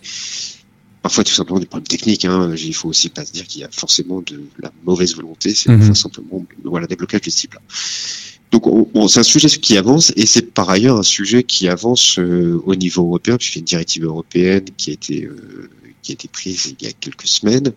parfois 1.01 1.24
tout 1.24 1.34
simplement 1.34 1.60
des 1.60 1.65
problèmes 1.65 1.88
techniques. 1.88 2.25
Hein. 2.25 2.53
Il 2.55 2.74
faut 2.74 2.89
aussi 2.89 3.10
pas 3.10 3.25
se 3.25 3.31
dire 3.31 3.45
qu'il 3.45 3.62
y 3.62 3.63
a 3.63 3.69
forcément 3.72 4.22
de 4.22 4.41
la 4.60 4.72
mauvaise 4.86 5.15
volonté, 5.15 5.53
c'est 5.53 5.69
mhm. 5.69 5.93
simplement 5.93 6.45
voilà 6.63 6.88
des 6.88 6.95
blocages 6.95 7.22
de 7.22 7.29
ce 7.29 7.38
type-là. 7.38 7.62
Donc 8.51 8.63
c'est 9.10 9.19
un 9.19 9.24
sujet 9.24 9.48
qui 9.50 9.77
avance 9.77 10.13
et 10.15 10.25
c'est 10.25 10.53
par 10.53 10.69
ailleurs 10.69 10.98
un 10.98 11.03
sujet 11.03 11.43
qui 11.43 11.67
avance 11.67 12.19
euh, 12.19 12.62
au 12.65 12.75
niveau 12.75 13.01
européen 13.03 13.38
puisqu'il 13.38 13.57
y 13.57 13.60
a 13.60 13.62
une 13.62 13.65
directive 13.65 14.03
européenne 14.05 14.65
qui 14.77 14.91
a 14.91 14.93
été 14.93 15.25
euh, 15.25 15.69
qui 16.01 16.12
a 16.12 16.13
été 16.13 16.27
prise 16.27 16.75
il 16.79 16.86
y 16.86 16.89
a 16.89 16.93
quelques 16.93 17.27
semaines 17.27 17.74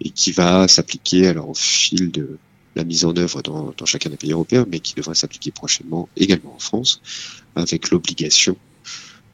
et 0.00 0.10
qui 0.10 0.32
va 0.32 0.68
s'appliquer 0.68 1.26
alors 1.26 1.50
au 1.50 1.54
fil 1.54 2.10
de 2.10 2.38
la 2.74 2.84
mise 2.84 3.04
en 3.04 3.16
œuvre 3.16 3.42
dans, 3.42 3.74
dans, 3.76 3.86
chacun 3.86 4.10
des 4.10 4.16
pays 4.16 4.32
européens, 4.32 4.66
mais 4.70 4.80
qui 4.80 4.94
devrait 4.94 5.14
s'appliquer 5.14 5.50
prochainement 5.50 6.08
également 6.16 6.54
en 6.54 6.58
France, 6.58 7.00
avec 7.54 7.90
l'obligation 7.90 8.56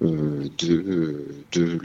euh, 0.02 0.49
de, 0.59 1.25
de, 1.52 1.78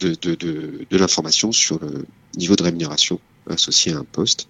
de, 0.00 0.14
de, 0.14 0.86
de 0.90 0.98
l'information 0.98 1.52
sur 1.52 1.78
le 1.80 2.04
niveau 2.36 2.56
de 2.56 2.62
rémunération 2.62 3.20
associé 3.48 3.92
à 3.92 3.98
un 3.98 4.04
poste. 4.04 4.48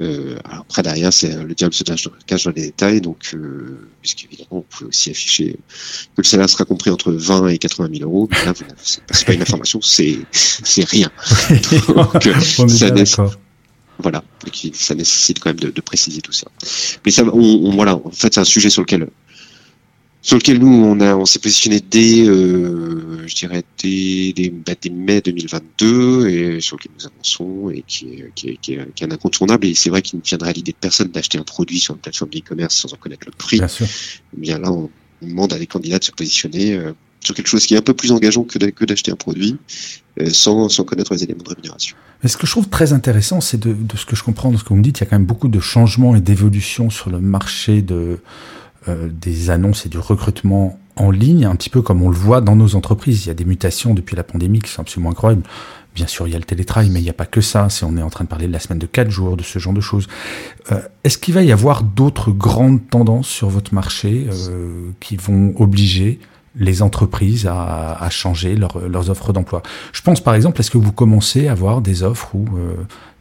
Euh, 0.00 0.36
alors 0.44 0.62
après 0.62 0.82
derrière 0.82 1.12
c'est 1.12 1.32
le 1.36 1.54
diable 1.54 1.72
se 1.72 1.84
cache 2.26 2.44
dans 2.44 2.50
les 2.50 2.62
détails 2.62 3.00
donc 3.00 3.30
euh, 3.32 3.88
puisqu'évidemment 4.00 4.48
vous 4.50 4.66
pouvez 4.68 4.88
aussi 4.88 5.10
afficher 5.10 5.52
que 5.52 6.20
le 6.20 6.24
salaire 6.24 6.50
sera 6.50 6.64
compris 6.64 6.90
entre 6.90 7.12
20 7.12 7.46
et 7.46 7.58
80 7.58 7.90
000 7.98 8.10
euros 8.10 8.28
mais 8.28 8.44
là 8.44 8.54
c'est 8.82 9.24
pas 9.24 9.34
une 9.34 9.42
information 9.42 9.80
c'est 9.80 10.18
c'est 10.32 10.84
rien 10.84 11.12
donc, 11.88 12.26
voilà, 13.98 14.24
ça 14.72 14.94
nécessite 14.94 15.38
quand 15.38 15.50
même 15.50 15.70
de, 15.70 15.80
préciser 15.80 16.20
tout 16.20 16.32
ça. 16.32 16.48
Mais 17.04 17.10
ça, 17.10 17.24
on, 17.24 17.70
voilà, 17.70 17.96
en 17.96 18.10
fait, 18.10 18.34
c'est 18.34 18.40
un 18.40 18.44
sujet 18.44 18.70
sur 18.70 18.82
lequel 18.82 19.08
sur 20.24 20.38
lequel 20.38 20.58
nous 20.58 20.68
on 20.68 21.00
a 21.00 21.14
on 21.14 21.26
s'est 21.26 21.38
positionné 21.38 21.80
dès 21.80 22.26
euh, 22.26 23.26
je 23.26 23.34
dirais 23.34 23.62
dès, 23.82 24.32
dès, 24.32 24.48
bah, 24.48 24.72
dès, 24.80 24.88
mai 24.88 25.20
2022 25.20 26.28
et 26.28 26.60
sur 26.62 26.78
lequel 26.78 26.92
nous 26.98 27.06
avançons 27.06 27.68
et 27.68 27.84
qui 27.86 28.06
est, 28.06 28.32
qui 28.34 28.48
est, 28.48 28.56
qui 28.56 28.72
est, 28.72 28.94
qui 28.94 29.04
est 29.04 29.06
un 29.06 29.10
incontournable 29.10 29.66
et 29.66 29.74
c'est 29.74 29.90
vrai 29.90 30.00
qu'il 30.00 30.18
ne 30.18 30.24
viendrait 30.24 30.48
à 30.48 30.52
l'idée 30.54 30.72
de 30.72 30.78
personne 30.80 31.08
d'acheter 31.08 31.36
un 31.36 31.42
produit 31.42 31.78
sur 31.78 31.92
une 31.92 32.00
plateforme 32.00 32.30
d'e-commerce 32.30 32.74
sans 32.74 32.94
en 32.94 32.96
connaître 32.96 33.26
le 33.26 33.32
prix. 33.32 33.58
Bien 33.58 33.68
sûr. 33.68 33.86
Eh 34.34 34.40
bien 34.40 34.58
là 34.58 34.72
on, 34.72 34.88
demande 35.20 35.52
à 35.52 35.58
des 35.58 35.66
candidats 35.66 35.98
de 35.98 36.04
se 36.04 36.12
positionner 36.12 36.72
euh, 36.72 36.92
sur 37.24 37.34
quelque 37.34 37.46
chose 37.46 37.66
qui 37.66 37.74
est 37.74 37.78
un 37.78 37.82
peu 37.82 37.94
plus 37.94 38.12
engageant 38.12 38.44
que 38.44 38.84
d'acheter 38.84 39.10
un 39.10 39.16
produit 39.16 39.56
euh, 40.20 40.28
sans, 40.30 40.68
connaître 40.84 41.12
les 41.12 41.24
éléments 41.24 41.42
de 41.42 41.48
rémunération. 41.48 41.96
Mais 42.22 42.28
ce 42.28 42.36
que 42.36 42.46
je 42.46 42.52
trouve 42.52 42.68
très 42.68 42.92
intéressant, 42.92 43.40
c'est 43.40 43.58
de, 43.58 43.76
ce 43.96 44.06
que 44.06 44.14
je 44.14 44.22
comprends 44.22 44.52
de 44.52 44.56
ce 44.56 44.62
que 44.62 44.68
vous 44.68 44.76
me 44.76 44.82
dites, 44.82 44.98
il 44.98 45.04
y 45.04 45.06
a 45.06 45.10
quand 45.10 45.16
même 45.16 45.26
beaucoup 45.26 45.48
de 45.48 45.60
changements 45.60 46.14
et 46.14 46.20
d'évolutions 46.20 46.90
sur 46.90 47.10
le 47.10 47.20
marché 47.20 47.84
euh, 47.90 48.18
des 49.08 49.50
annonces 49.50 49.86
et 49.86 49.88
du 49.88 49.98
recrutement 49.98 50.78
en 50.96 51.10
ligne, 51.10 51.44
un 51.46 51.56
petit 51.56 51.70
peu 51.70 51.82
comme 51.82 52.02
on 52.02 52.10
le 52.10 52.16
voit 52.16 52.40
dans 52.40 52.54
nos 52.54 52.76
entreprises. 52.76 53.24
Il 53.24 53.28
y 53.28 53.30
a 53.30 53.34
des 53.34 53.44
mutations 53.44 53.94
depuis 53.94 54.14
la 54.14 54.22
pandémie 54.22 54.60
qui 54.60 54.70
sont 54.70 54.82
absolument 54.82 55.10
incroyables. 55.10 55.42
Bien 55.94 56.06
sûr, 56.06 56.28
il 56.28 56.32
y 56.32 56.36
a 56.36 56.38
le 56.38 56.44
télétravail, 56.44 56.90
mais 56.90 57.00
il 57.00 57.04
n'y 57.04 57.10
a 57.10 57.14
pas 57.14 57.26
que 57.26 57.40
ça. 57.40 57.68
Si 57.70 57.84
on 57.84 57.96
est 57.96 58.02
en 58.02 58.10
train 58.10 58.24
de 58.24 58.28
parler 58.28 58.46
de 58.46 58.52
la 58.52 58.60
semaine 58.60 58.78
de 58.78 58.86
4 58.86 59.10
jours, 59.10 59.36
de 59.36 59.42
ce 59.42 59.58
genre 59.58 59.72
de 59.72 59.80
choses. 59.80 60.06
Euh, 60.70 60.80
Est-ce 61.02 61.18
qu'il 61.18 61.34
va 61.34 61.42
y 61.42 61.52
avoir 61.52 61.82
d'autres 61.82 62.30
grandes 62.30 62.88
tendances 62.88 63.28
sur 63.28 63.48
votre 63.48 63.74
marché 63.74 64.26
qui 65.00 65.16
vont 65.16 65.54
obliger 65.56 66.20
les 66.56 66.82
entreprises 66.82 67.46
à, 67.46 67.96
à 68.00 68.10
changer 68.10 68.54
leur, 68.54 68.88
leurs 68.88 69.10
offres 69.10 69.32
d'emploi 69.32 69.62
Je 69.92 70.02
pense 70.02 70.20
par 70.20 70.34
exemple, 70.34 70.60
est-ce 70.60 70.70
que 70.70 70.78
vous 70.78 70.92
commencez 70.92 71.48
à 71.48 71.52
avoir 71.52 71.80
des 71.80 72.02
offres 72.02 72.34
où 72.34 72.46
euh, 72.56 72.74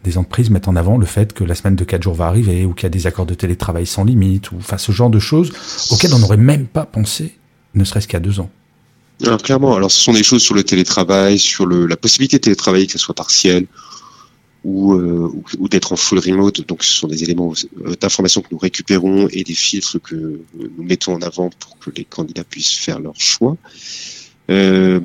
des 0.03 0.17
entreprises 0.17 0.49
mettent 0.49 0.67
en 0.67 0.75
avant 0.75 0.97
le 0.97 1.05
fait 1.05 1.33
que 1.33 1.43
la 1.43 1.55
semaine 1.55 1.75
de 1.75 1.83
4 1.83 2.03
jours 2.03 2.13
va 2.13 2.27
arriver 2.27 2.65
ou 2.65 2.73
qu'il 2.73 2.83
y 2.83 2.87
a 2.87 2.89
des 2.89 3.07
accords 3.07 3.25
de 3.25 3.33
télétravail 3.33 3.85
sans 3.85 4.03
limite 4.03 4.51
ou 4.51 4.57
enfin 4.57 4.77
ce 4.77 4.91
genre 4.91 5.09
de 5.09 5.19
choses 5.19 5.51
auxquelles 5.91 6.13
on 6.13 6.19
n'aurait 6.19 6.37
même 6.37 6.67
pas 6.67 6.85
pensé, 6.85 7.35
ne 7.73 7.83
serait-ce 7.83 8.07
qu'à 8.07 8.19
deux 8.19 8.39
ans? 8.39 8.49
Alors 9.25 9.41
clairement, 9.41 9.75
alors 9.75 9.91
ce 9.91 9.99
sont 9.99 10.13
des 10.13 10.23
choses 10.23 10.41
sur 10.41 10.55
le 10.55 10.63
télétravail, 10.63 11.39
sur 11.39 11.65
le, 11.65 11.85
la 11.85 11.95
possibilité 11.95 12.37
de 12.37 12.41
télétravailler, 12.41 12.87
que 12.87 12.93
ce 12.93 12.99
soit 12.99 13.15
partiel 13.15 13.65
ou, 14.63 14.93
euh, 14.93 15.29
ou, 15.33 15.43
ou 15.59 15.69
d'être 15.69 15.93
en 15.93 15.95
full 15.95 16.19
remote. 16.19 16.65
Donc 16.67 16.83
ce 16.83 16.93
sont 16.93 17.07
des 17.07 17.23
éléments 17.23 17.53
euh, 17.85 17.95
d'information 17.95 18.41
que 18.41 18.47
nous 18.51 18.57
récupérons 18.57 19.27
et 19.31 19.43
des 19.43 19.53
filtres 19.53 20.01
que 20.01 20.15
nous 20.55 20.83
mettons 20.83 21.13
en 21.13 21.21
avant 21.21 21.49
pour 21.59 21.77
que 21.79 21.91
les 21.95 22.05
candidats 22.05 22.43
puissent 22.43 22.77
faire 22.77 22.99
leur 22.99 23.19
choix. 23.19 23.57
Euh, 24.49 24.99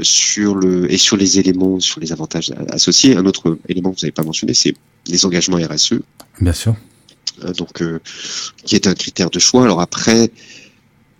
sur 0.00 0.56
le 0.56 0.90
et 0.90 0.96
sur 0.96 1.16
les 1.16 1.38
éléments, 1.38 1.78
sur 1.78 2.00
les 2.00 2.12
avantages 2.12 2.52
associés. 2.70 3.16
Un 3.16 3.26
autre 3.26 3.58
élément 3.68 3.90
que 3.90 3.96
vous 3.96 4.06
n'avez 4.06 4.12
pas 4.12 4.24
mentionné, 4.24 4.54
c'est 4.54 4.74
les 5.06 5.24
engagements 5.24 5.58
RSE. 5.58 6.00
Bien 6.40 6.52
sûr. 6.52 6.74
Euh, 7.44 7.52
donc, 7.52 7.80
euh, 7.82 8.00
qui 8.64 8.74
est 8.74 8.86
un 8.86 8.94
critère 8.94 9.30
de 9.30 9.38
choix. 9.38 9.64
Alors 9.64 9.80
après, 9.80 10.30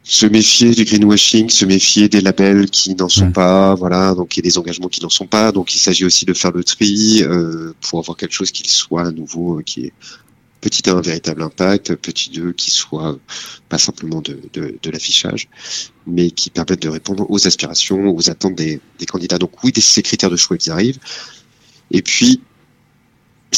se 0.05 0.27
méfier 0.27 0.73
du 0.73 0.85
greenwashing, 0.85 1.49
se 1.49 1.65
méfier 1.65 2.09
des 2.09 2.21
labels 2.21 2.69
qui 2.71 2.95
n'en 2.95 3.09
sont 3.09 3.31
pas, 3.31 3.75
voilà, 3.75 4.15
donc 4.15 4.37
il 4.37 4.41
y 4.41 4.43
a 4.43 4.49
des 4.49 4.59
engagements 4.59 4.89
qui 4.89 5.01
n'en 5.01 5.09
sont 5.09 5.27
pas, 5.27 5.53
donc 5.53 5.75
il 5.75 5.79
s'agit 5.79 6.05
aussi 6.05 6.25
de 6.25 6.35
faire 6.35 6.51
le 6.51 6.65
tri 6.65 7.23
euh, 7.23 7.73
pour 7.81 8.01
avoir 8.01 8.17
quelque 8.17 8.33
chose 8.33 8.51
qui 8.51 8.69
soit 8.69 9.07
à 9.07 9.13
nouveau, 9.13 9.61
euh, 9.61 9.63
qui 9.63 9.87
est 9.87 9.93
petit 10.61 10.89
1, 10.89 10.97
un 10.97 11.01
véritable 11.01 11.43
impact, 11.43 11.95
petit 11.97 12.31
2, 12.31 12.53
qui 12.53 12.71
soit 12.71 13.19
pas 13.69 13.79
simplement 13.79 14.21
de, 14.21 14.41
de, 14.53 14.77
de 14.81 14.91
l'affichage, 14.91 15.49
mais 16.07 16.31
qui 16.31 16.51
permette 16.51 16.83
de 16.83 16.89
répondre 16.89 17.27
aux 17.31 17.47
aspirations, 17.47 18.15
aux 18.15 18.31
attentes 18.31 18.57
des, 18.57 18.81
des 18.99 19.07
candidats. 19.07 19.39
Donc 19.39 19.63
oui, 19.63 19.73
ces 19.77 20.03
critères 20.03 20.31
de 20.31 20.37
choix, 20.37 20.57
ils 20.65 20.71
arrivent. 20.71 20.99
Et 21.91 22.03
puis, 22.03 22.41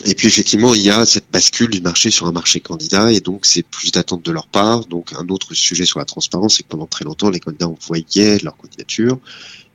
et 0.04 0.14
puis 0.14 0.28
effectivement, 0.28 0.74
il 0.74 0.82
y 0.82 0.90
a 0.90 1.06
cette 1.06 1.30
bascule 1.32 1.70
du 1.70 1.80
marché 1.80 2.10
sur 2.10 2.26
un 2.26 2.32
marché 2.32 2.60
candidat, 2.60 3.12
et 3.12 3.20
donc 3.20 3.46
c'est 3.46 3.62
plus 3.62 3.92
d'attentes 3.92 4.24
de 4.24 4.32
leur 4.32 4.46
part. 4.48 4.86
Donc 4.86 5.12
un 5.12 5.28
autre 5.28 5.54
sujet 5.54 5.84
sur 5.84 5.98
la 5.98 6.04
transparence, 6.04 6.56
c'est 6.56 6.62
que 6.64 6.68
pendant 6.68 6.86
très 6.86 7.04
longtemps, 7.04 7.30
les 7.30 7.40
candidats 7.40 7.68
envoyaient 7.68 8.38
leur 8.42 8.56
candidature, 8.56 9.18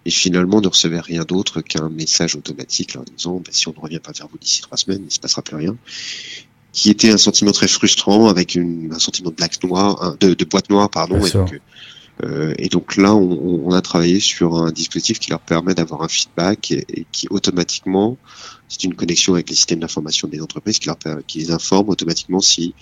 et 0.05 0.11
finalement 0.11 0.61
ne 0.61 0.67
recevaient 0.67 0.99
rien 0.99 1.23
d'autre 1.23 1.61
qu'un 1.61 1.89
message 1.89 2.35
automatique 2.35 2.93
leur 2.95 3.05
disant 3.05 3.35
ben, 3.35 3.51
si 3.51 3.67
on 3.67 3.73
ne 3.73 3.79
revient 3.79 3.99
pas 3.99 4.11
vers 4.11 4.27
vous 4.27 4.38
d'ici 4.38 4.61
trois 4.61 4.77
semaines, 4.77 5.01
il 5.01 5.05
ne 5.05 5.11
se 5.11 5.19
passera 5.19 5.41
plus 5.41 5.55
rien 5.55 5.77
qui 6.71 6.89
était 6.89 7.09
un 7.09 7.17
sentiment 7.17 7.51
très 7.51 7.67
frustrant 7.67 8.27
avec 8.27 8.55
une, 8.55 8.93
un 8.93 8.99
sentiment 8.99 9.31
de 9.31 9.35
black 9.35 9.61
noir, 9.63 10.15
de, 10.19 10.33
de 10.33 10.45
boîte 10.45 10.69
noire, 10.69 10.89
pardon. 10.89 11.23
Et 11.25 11.31
donc, 11.31 11.53
euh, 11.53 11.59
et 12.57 12.67
donc, 12.67 12.97
là, 12.97 13.15
on, 13.15 13.72
a 13.72 13.81
travaillé 13.81 14.20
sur 14.20 14.57
un 14.57 14.72
dispositif 14.72 15.20
qui 15.20 15.29
leur 15.29 15.39
permet 15.39 15.74
d'avoir 15.74 16.01
un 16.01 16.09
feedback 16.09 16.72
et, 16.72 16.85
et 16.89 17.05
qui 17.11 17.27
automatiquement, 17.29 18.17
c'est 18.67 18.83
une 18.83 18.94
connexion 18.94 19.33
avec 19.33 19.50
les 19.50 19.55
systèmes 19.55 19.79
d'information 19.79 20.27
des 20.27 20.41
entreprises 20.41 20.79
qui 20.79 20.87
leur 20.87 20.98
qui 21.27 21.39
les 21.39 21.51
informe 21.51 21.89
automatiquement 21.89 22.41
si 22.41 22.75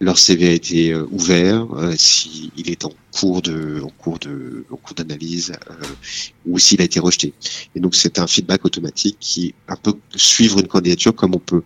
leur 0.00 0.18
CV 0.18 0.48
a 0.48 0.52
été 0.52 0.92
euh, 0.92 1.06
ouvert, 1.10 1.66
euh, 1.74 1.94
s'il 1.96 2.50
est 2.66 2.84
en 2.84 2.92
cours 3.12 3.42
de, 3.42 3.82
en 3.82 3.90
cours 3.90 4.18
de, 4.18 4.64
en 4.70 4.76
cours 4.76 4.94
d'analyse, 4.94 5.52
euh, 5.70 5.74
ou 6.46 6.58
s'il 6.58 6.80
a 6.80 6.84
été 6.84 7.00
rejeté. 7.00 7.34
Et 7.74 7.80
donc 7.80 7.94
c'est 7.94 8.18
un 8.18 8.26
feedback 8.26 8.64
automatique 8.64 9.18
qui 9.20 9.54
un 9.68 9.76
peu 9.76 9.94
suivre 10.16 10.60
une 10.60 10.68
candidature 10.68 11.14
comme 11.14 11.34
on 11.34 11.38
peut 11.38 11.62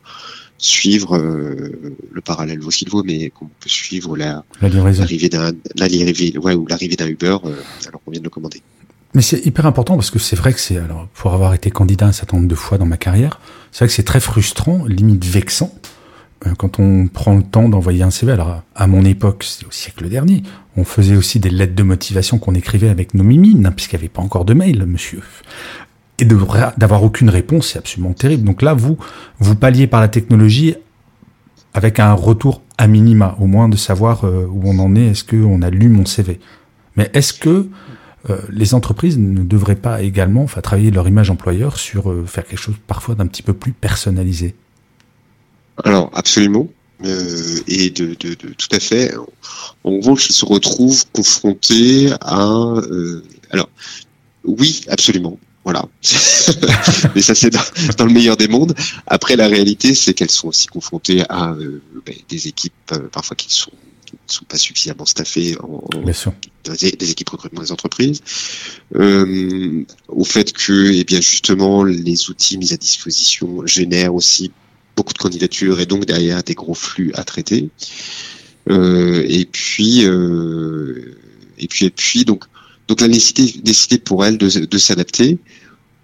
suivre 0.58 1.16
euh, 1.16 1.96
le 2.10 2.20
parallèle 2.20 2.60
vaut 2.60 3.02
mais 3.04 3.30
qu'on 3.30 3.46
peut 3.46 3.68
suivre 3.68 4.16
la 4.16 4.44
l'arrivée 4.62 5.28
d'un 5.28 5.52
l'arrivée 5.76 6.38
ouais, 6.38 6.54
ou 6.54 6.66
l'arrivée 6.66 6.96
d'un 6.96 7.06
Uber 7.06 7.36
euh, 7.44 7.54
alors 7.86 8.02
qu'on 8.02 8.10
vient 8.10 8.20
de 8.20 8.24
le 8.24 8.30
commander. 8.30 8.62
Mais 9.14 9.22
c'est 9.22 9.44
hyper 9.46 9.66
important 9.66 9.94
parce 9.94 10.10
que 10.10 10.18
c'est 10.18 10.36
vrai 10.36 10.52
que 10.52 10.60
c'est 10.60 10.76
alors 10.76 11.08
pour 11.14 11.34
avoir 11.34 11.54
été 11.54 11.70
candidat 11.70 12.06
un 12.06 12.12
certain 12.12 12.36
nombre 12.36 12.48
de 12.48 12.54
fois 12.54 12.78
dans 12.78 12.86
ma 12.86 12.96
carrière, 12.96 13.40
c'est 13.72 13.80
vrai 13.80 13.88
que 13.88 13.92
c'est 13.92 14.04
très 14.04 14.20
frustrant, 14.20 14.84
limite 14.86 15.24
vexant 15.24 15.72
quand 16.58 16.78
on 16.78 17.08
prend 17.08 17.34
le 17.34 17.42
temps 17.42 17.68
d'envoyer 17.68 18.02
un 18.02 18.10
CV. 18.10 18.32
Alors 18.32 18.62
à 18.74 18.86
mon 18.86 19.04
époque, 19.04 19.44
c'était 19.44 19.66
au 19.66 19.70
siècle 19.70 20.08
dernier, 20.08 20.42
on 20.76 20.84
faisait 20.84 21.16
aussi 21.16 21.40
des 21.40 21.50
lettres 21.50 21.74
de 21.74 21.82
motivation 21.82 22.38
qu'on 22.38 22.54
écrivait 22.54 22.88
avec 22.88 23.14
nos 23.14 23.24
mimines, 23.24 23.66
hein, 23.66 23.72
puisqu'il 23.72 23.96
n'y 23.96 24.02
avait 24.02 24.08
pas 24.08 24.22
encore 24.22 24.44
de 24.44 24.54
mail, 24.54 24.84
monsieur 24.86 25.22
et 26.18 26.24
d'avoir 26.24 27.02
aucune 27.02 27.28
réponse, 27.28 27.70
c'est 27.72 27.78
absolument 27.78 28.12
terrible. 28.12 28.44
Donc 28.44 28.62
là, 28.62 28.74
vous, 28.74 28.98
vous 29.40 29.56
palliez 29.56 29.86
par 29.86 30.00
la 30.00 30.08
technologie 30.08 30.76
avec 31.72 31.98
un 31.98 32.12
retour 32.12 32.62
à 32.78 32.86
minima, 32.86 33.36
au 33.40 33.46
moins 33.46 33.68
de 33.68 33.76
savoir 33.76 34.24
euh, 34.24 34.46
où 34.48 34.62
on 34.64 34.78
en 34.78 34.94
est, 34.94 35.06
est-ce 35.06 35.24
qu'on 35.24 35.60
a 35.62 35.70
lu 35.70 35.88
mon 35.88 36.06
CV. 36.06 36.38
Mais 36.96 37.10
est-ce 37.14 37.32
que 37.32 37.68
euh, 38.30 38.38
les 38.48 38.74
entreprises 38.74 39.18
ne 39.18 39.42
devraient 39.42 39.74
pas 39.74 40.02
également 40.02 40.46
travailler 40.46 40.92
leur 40.92 41.08
image 41.08 41.30
employeur 41.30 41.76
sur 41.78 42.10
euh, 42.10 42.24
faire 42.26 42.46
quelque 42.46 42.60
chose 42.60 42.76
parfois 42.86 43.16
d'un 43.16 43.26
petit 43.26 43.42
peu 43.42 43.52
plus 43.52 43.72
personnalisé? 43.72 44.54
Alors, 45.82 46.10
absolument. 46.14 46.68
Euh, 47.04 47.60
et 47.66 47.90
de, 47.90 48.14
de, 48.18 48.30
de, 48.34 48.54
tout 48.54 48.68
à 48.70 48.80
fait. 48.80 49.14
En 49.82 49.98
revanche, 49.98 50.28
ils 50.30 50.32
se 50.32 50.44
retrouvent 50.44 51.04
confrontés 51.12 52.12
à... 52.20 52.48
Euh, 52.48 53.22
alors, 53.50 53.68
oui, 54.44 54.82
absolument. 54.88 55.38
Voilà. 55.64 55.86
Mais 57.14 57.22
ça, 57.22 57.34
c'est 57.34 57.50
dans, 57.50 57.60
dans, 57.96 58.04
le 58.04 58.12
meilleur 58.12 58.36
des 58.36 58.48
mondes. 58.48 58.74
Après, 59.06 59.34
la 59.34 59.48
réalité, 59.48 59.94
c'est 59.94 60.12
qu'elles 60.14 60.30
sont 60.30 60.48
aussi 60.48 60.66
confrontées 60.66 61.24
à 61.28 61.52
euh, 61.52 61.82
ben, 62.04 62.14
des 62.28 62.48
équipes 62.48 62.72
euh, 62.92 63.08
parfois 63.10 63.34
qui 63.34 63.52
sont 63.52 63.72
qui 64.04 64.14
ne 64.28 64.32
sont 64.32 64.44
pas 64.44 64.58
suffisamment 64.58 65.06
staffées 65.06 65.56
en, 65.60 65.82
des, 66.78 66.92
des, 66.92 67.10
équipes 67.10 67.30
recrutement 67.30 67.62
des 67.62 67.72
entreprises, 67.72 68.22
euh, 68.94 69.84
au 70.08 70.24
fait 70.24 70.52
que, 70.52 70.92
eh 70.92 71.04
bien, 71.04 71.20
justement, 71.20 71.82
les 71.82 72.30
outils 72.30 72.58
mis 72.58 72.72
à 72.72 72.76
disposition 72.76 73.66
génèrent 73.66 74.14
aussi 74.14 74.52
beaucoup 74.96 75.12
de 75.12 75.18
candidatures 75.18 75.80
et 75.80 75.86
donc 75.86 76.04
derrière 76.06 76.42
des 76.42 76.54
gros 76.54 76.74
flux 76.74 77.12
à 77.14 77.24
traiter. 77.24 77.70
Euh, 78.70 79.24
et 79.26 79.44
puis, 79.44 80.04
euh, 80.04 81.16
et 81.58 81.68
puis, 81.68 81.86
et 81.86 81.90
puis, 81.90 82.24
donc, 82.24 82.44
donc 82.88 83.00
la 83.00 83.08
nécessité, 83.08 83.60
nécessité 83.64 83.98
pour 83.98 84.24
elle 84.24 84.38
de, 84.38 84.48
de 84.48 84.78
s'adapter. 84.78 85.38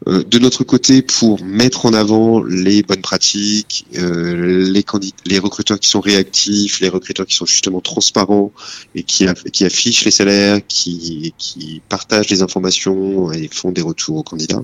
Euh, 0.09 0.25
de 0.25 0.39
notre 0.39 0.65
côté, 0.65 1.03
pour 1.03 1.45
mettre 1.45 1.85
en 1.85 1.93
avant 1.93 2.43
les 2.43 2.83
bonnes 2.83 3.03
pratiques, 3.03 3.85
euh, 3.99 4.65
les, 4.73 4.85
les 5.27 5.39
recruteurs 5.39 5.79
qui 5.79 5.89
sont 5.91 6.01
réactifs, 6.01 6.81
les 6.81 6.89
recruteurs 6.89 7.27
qui 7.27 7.35
sont 7.35 7.45
justement 7.45 7.81
transparents 7.81 8.51
et 8.95 9.03
qui, 9.03 9.27
qui 9.53 9.65
affichent 9.65 10.05
les 10.07 10.11
salaires, 10.11 10.61
qui, 10.67 11.35
qui 11.37 11.83
partagent 11.89 12.31
les 12.31 12.41
informations 12.41 13.31
et 13.31 13.49
font 13.53 13.73
des 13.73 13.83
retours 13.83 14.17
aux 14.17 14.23
candidats. 14.23 14.63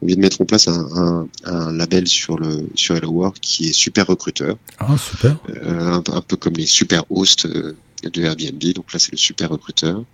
On 0.00 0.06
vient 0.06 0.16
de 0.16 0.20
mettre 0.20 0.40
en 0.40 0.44
place 0.44 0.68
un, 0.68 0.86
un, 0.94 1.28
un 1.44 1.72
label 1.72 2.06
sur 2.06 2.38
le 2.38 2.68
sur 2.76 2.94
Hello 2.94 3.10
Work 3.10 3.38
qui 3.40 3.70
est 3.70 3.72
super 3.72 4.06
recruteur. 4.06 4.56
Ah 4.78 4.96
super. 4.96 5.36
Euh, 5.50 5.94
un, 5.94 6.02
un, 6.12 6.20
peu 6.20 6.36
comme 6.36 6.54
les 6.54 6.66
super 6.66 7.04
hosts 7.10 7.46
euh, 7.46 7.74
de 8.02 8.22
Airbnb. 8.22 8.62
Donc 8.74 8.92
là, 8.92 8.98
c'est 8.98 9.12
le 9.12 9.18
super 9.18 9.50
recruteur. 9.50 10.04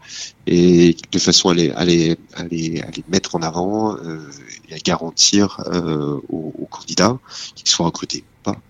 Et 0.47 0.97
de 1.12 1.18
façon 1.18 1.51
à 1.51 1.55
les, 1.55 1.70
à 1.70 1.85
les, 1.85 2.16
à 2.35 2.44
les, 2.44 2.81
à 2.81 2.90
les 2.90 3.05
mettre 3.09 3.35
en 3.35 3.42
avant 3.42 3.97
euh, 3.97 4.20
et 4.68 4.75
à 4.75 4.79
garantir 4.79 5.61
euh, 5.66 6.20
aux, 6.29 6.55
aux, 6.59 6.66
candidats 6.66 7.18
qu'ils 7.55 7.68
soient 7.68 7.87
recrutés 7.87 8.25
ou 8.27 8.44
pas, 8.44 8.61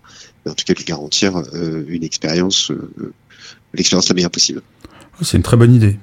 mais 0.45 0.51
en 0.51 0.55
tout 0.55 0.65
cas, 0.65 0.73
de 0.73 0.83
garantir 0.83 1.37
euh, 1.37 1.85
une 1.87 2.03
expérience, 2.03 2.71
euh, 2.71 3.13
l'expérience 3.73 4.09
la 4.09 4.15
meilleure 4.15 4.31
possible. 4.31 4.61
Oh, 5.19 5.23
c'est 5.23 5.37
une 5.37 5.43
très 5.43 5.57
bonne 5.57 5.73
idée. 5.73 5.97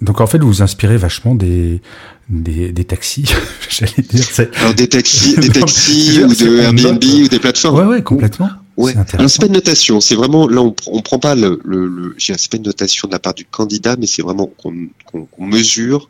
Donc 0.00 0.20
en 0.20 0.26
fait, 0.26 0.38
vous 0.38 0.48
vous 0.48 0.62
inspirez 0.62 0.96
vachement 0.96 1.34
des, 1.34 1.80
des, 2.28 2.72
des 2.72 2.84
taxis, 2.84 3.24
j'allais 3.68 4.02
dire. 4.02 4.26
Alors 4.56 4.74
des 4.74 4.88
taxis, 4.88 5.36
des 5.36 5.48
taxis 5.60 6.20
ou 6.24 6.34
de 6.34 6.58
Airbnb 6.58 7.04
ou 7.04 7.28
des 7.28 7.38
plateformes. 7.38 7.78
Ouais, 7.78 7.96
ouais, 7.96 8.02
complètement. 8.02 8.50
Ouais. 8.76 8.94
C'est 9.28 9.40
pas 9.40 9.46
une 9.46 9.52
notation, 9.52 10.00
c'est 10.00 10.14
vraiment 10.14 10.48
là 10.48 10.62
on, 10.62 10.74
on 10.86 11.02
prend 11.02 11.18
pas 11.18 11.34
le, 11.34 11.60
le, 11.64 11.86
le 11.86 12.14
c'est 12.18 12.50
pas 12.50 12.56
une 12.56 12.62
notation 12.62 13.06
de 13.06 13.12
la 13.12 13.18
part 13.18 13.34
du 13.34 13.44
candidat, 13.44 13.96
mais 13.98 14.06
c'est 14.06 14.22
vraiment 14.22 14.46
qu'on 14.46 14.88
qu'on 15.10 15.46
mesure 15.46 16.08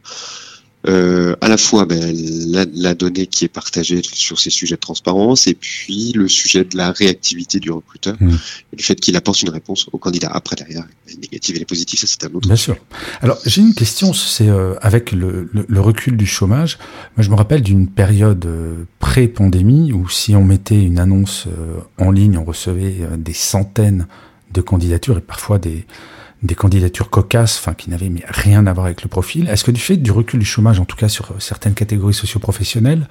euh, 0.89 1.37
à 1.41 1.49
la 1.49 1.57
fois 1.57 1.85
ben, 1.85 2.13
la, 2.49 2.67
la, 2.75 2.95
donnée 2.95 3.27
qui 3.27 3.45
est 3.45 3.49
partagée 3.49 4.03
sur 4.03 4.41
ces 4.41 4.51
sujets 4.51 4.75
de 4.75 4.81
transparence 4.81 5.47
et 5.47 5.55
puis 5.55 6.13
le 6.13 6.27
sujet 6.27 6.65
de 6.65 6.77
la 6.77 6.91
réactivité 6.91 7.61
du 7.61 7.71
recruteur 7.71 8.17
mmh. 8.19 8.31
et 8.73 8.77
du 8.77 8.83
fait 8.83 8.97
qu'il 8.97 9.17
apporte 9.17 9.43
une 9.43 9.51
réponse 9.51 9.87
au 9.93 9.99
candidat. 9.99 10.31
Après, 10.33 10.57
derrière, 10.57 10.85
les 11.09 11.17
négatives 11.17 11.55
et 11.55 11.61
les 11.61 11.65
positives, 11.65 12.01
ça 12.01 12.07
c'est 12.09 12.25
un 12.25 12.35
autre. 12.35 12.49
Bien 12.49 12.57
sûr. 12.57 12.77
Alors 13.21 13.39
j'ai 13.47 13.61
une 13.61 13.75
question, 13.75 14.13
c'est 14.13 14.49
euh, 14.49 14.75
avec 14.83 15.13
le, 15.13 15.49
le, 15.53 15.65
le, 15.69 15.81
recul 15.81 16.17
du 16.17 16.27
chômage. 16.27 16.79
Moi, 17.17 17.25
je 17.25 17.31
me 17.31 17.37
rappelle 17.37 17.63
d'une 17.63 17.87
période 17.87 18.45
euh, 18.45 18.85
pré-pandémie 18.99 19.93
où 19.93 20.09
si 20.09 20.35
on 20.35 20.43
mettait 20.45 20.83
une 20.83 20.99
annonce 20.99 21.47
euh, 21.47 21.79
en 22.05 22.11
ligne, 22.11 22.39
on 22.39 22.45
recevait 22.45 22.97
des 23.19 23.35
centaines 23.35 24.09
de 24.53 24.61
candidatures 24.61 25.19
et 25.19 25.23
parfois 25.23 25.59
des 25.59 25.87
des 26.43 26.55
candidatures 26.55 27.11
cocasses, 27.11 27.59
enfin 27.59 27.75
qui 27.75 27.91
n'avaient 27.91 28.11
rien 28.27 28.67
à 28.67 28.73
voir 28.73 28.87
avec 28.87 29.03
le 29.03 29.09
profil. 29.09 29.49
Est-ce 29.49 29.65
que 29.65 29.71
du 29.71 29.81
fait 29.81 29.97
du 29.97 30.11
recul 30.11 30.41
du 30.41 30.47
chômage, 30.47 30.81
en 30.81 30.85
tout 30.85 30.97
cas 30.97 31.09
sur 31.09 31.35
certaines 31.41 31.75
catégories 31.75 32.15
socioprofessionnelles, 32.15 33.09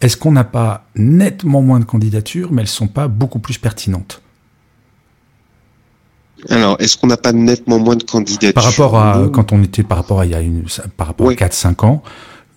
est-ce 0.00 0.16
qu'on 0.16 0.32
n'a 0.32 0.44
pas 0.44 0.84
nettement 0.96 1.62
moins 1.62 1.78
de 1.78 1.84
candidatures, 1.84 2.52
mais 2.52 2.62
elles 2.62 2.68
sont 2.68 2.88
pas 2.88 3.06
beaucoup 3.08 3.38
plus 3.38 3.58
pertinentes? 3.58 4.22
Alors, 6.50 6.76
est-ce 6.80 6.98
qu'on 6.98 7.06
n'a 7.06 7.16
pas 7.16 7.32
nettement 7.32 7.78
moins 7.78 7.96
de 7.96 8.02
candidatures? 8.02 8.52
Par 8.52 8.64
rapport 8.64 8.98
à 8.98 9.28
quand 9.32 9.52
on 9.52 9.62
était 9.62 9.82
par 9.82 9.98
rapport 9.98 10.20
à 10.20 10.26
il 10.26 10.32
y 10.32 10.34
a 10.34 10.40
une 10.40 10.64
par 10.96 11.06
rapport 11.06 11.30
à 11.30 11.34
4 11.34 11.52
5 11.54 11.84
ans, 11.84 12.02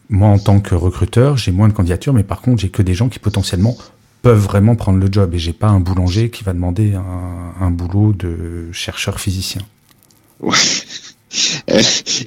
moi 0.09 0.29
en 0.29 0.39
tant 0.39 0.59
que 0.59 0.75
recruteur, 0.75 1.37
j'ai 1.37 1.51
moins 1.51 1.67
de 1.67 1.73
candidatures 1.73 2.13
mais 2.13 2.23
par 2.23 2.41
contre, 2.41 2.61
j'ai 2.61 2.69
que 2.69 2.81
des 2.81 2.95
gens 2.95 3.07
qui 3.07 3.19
potentiellement 3.19 3.77
peuvent 4.23 4.43
vraiment 4.43 4.75
prendre 4.75 4.99
le 4.99 5.07
job. 5.09 5.35
Et 5.35 5.39
j'ai 5.39 5.53
pas 5.53 5.67
un 5.67 5.79
boulanger 5.79 6.31
qui 6.31 6.43
va 6.43 6.53
demander 6.53 6.95
un, 6.95 7.53
un 7.61 7.71
boulot 7.71 8.13
de 8.13 8.69
chercheur 8.73 9.19
physicien. 9.19 9.61
Ouais. 10.39 10.55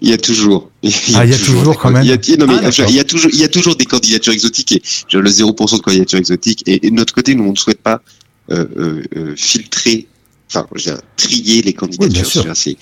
il 0.02 0.08
y 0.08 0.12
a 0.12 0.18
toujours. 0.18 0.70
Il 0.82 0.90
y 0.90 1.14
a, 1.14 1.18
ah, 1.18 1.24
il 1.24 1.30
y 1.30 1.34
a 1.34 1.38
toujours, 1.38 1.78
quand 1.78 1.90
même. 1.90 2.02
Il 2.02 2.08
y 2.08 2.12
a, 2.12 2.36
non, 2.36 2.46
mais 2.46 2.54
ah, 2.62 2.70
il 2.88 2.94
y 2.94 3.00
a 3.00 3.04
toujours, 3.04 3.30
il 3.32 3.38
y 3.38 3.44
a 3.44 3.48
toujours 3.48 3.76
des 3.76 3.84
candidatures 3.84 4.32
exotiques 4.32 4.72
et 4.72 4.82
j'ai 5.08 5.18
le 5.18 5.30
0% 5.30 5.76
de 5.76 5.82
candidatures 5.82 6.18
exotiques 6.18 6.62
et, 6.66 6.78
de 6.78 6.90
notre 6.90 7.14
côté, 7.14 7.34
nous 7.34 7.44
on 7.44 7.52
ne 7.52 7.56
souhaite 7.56 7.82
pas 7.82 8.02
euh, 8.50 8.66
euh, 8.76 9.02
euh 9.16 9.36
filtrer 9.36 10.06
enfin, 10.48 10.66
je 10.74 10.90
trier 11.16 11.62
les 11.62 11.72
candidatures. 11.72 12.44
c'est 12.54 12.76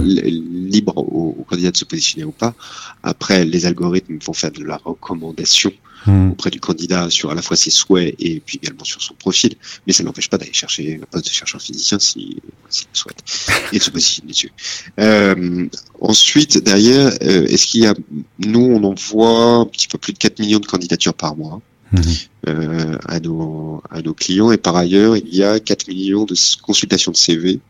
libre 0.00 0.96
aux, 0.96 1.44
candidats 1.48 1.70
de 1.70 1.76
se 1.76 1.84
positionner 1.84 2.24
ou 2.24 2.32
pas. 2.32 2.54
Après, 3.02 3.44
les 3.44 3.66
algorithmes 3.66 4.18
vont 4.24 4.32
faire 4.32 4.52
de 4.52 4.64
la 4.64 4.76
recommandation 4.76 5.72
hmm. 6.06 6.32
auprès 6.32 6.50
du 6.50 6.60
candidat 6.60 7.10
sur 7.10 7.30
à 7.30 7.34
la 7.34 7.42
fois 7.42 7.56
ses 7.56 7.70
souhaits 7.70 8.14
et 8.18 8.40
puis 8.40 8.58
également 8.62 8.84
sur 8.84 9.02
son 9.02 9.14
profil. 9.14 9.54
Mais 9.86 9.92
ça 9.92 10.02
n'empêche 10.02 10.28
pas 10.28 10.38
d'aller 10.38 10.52
chercher 10.52 11.00
un 11.02 11.06
poste 11.06 11.26
de 11.26 11.30
chercheur 11.30 11.60
physicien 11.60 11.98
s'il 11.98 12.40
si, 12.68 12.84
le 12.84 12.96
souhaite 12.96 13.22
et 13.72 13.78
de 13.78 13.82
se 13.82 13.90
positionner 13.90 14.30
dessus. 14.30 14.52
Euh, 15.00 15.66
ensuite, 16.00 16.58
derrière, 16.62 17.12
euh, 17.22 17.46
est-ce 17.46 17.66
qu'il 17.66 17.82
y 17.82 17.86
a, 17.86 17.94
nous, 18.38 18.60
on 18.60 18.84
envoie 18.84 19.56
un 19.56 19.66
petit 19.66 19.88
peu 19.88 19.98
plus 19.98 20.12
de 20.12 20.18
4 20.18 20.38
millions 20.40 20.60
de 20.60 20.66
candidatures 20.66 21.14
par 21.14 21.36
mois. 21.36 21.60
Mhm. 21.92 22.02
Euh, 22.48 22.98
à, 23.06 23.20
nos, 23.20 23.82
à 23.90 24.02
nos 24.02 24.14
clients. 24.14 24.50
Et 24.50 24.56
par 24.56 24.76
ailleurs, 24.76 25.16
il 25.16 25.34
y 25.34 25.42
a 25.42 25.60
4 25.60 25.88
millions 25.88 26.24
de 26.24 26.34
consultations 26.60 27.12
de 27.12 27.16
CV 27.16 27.60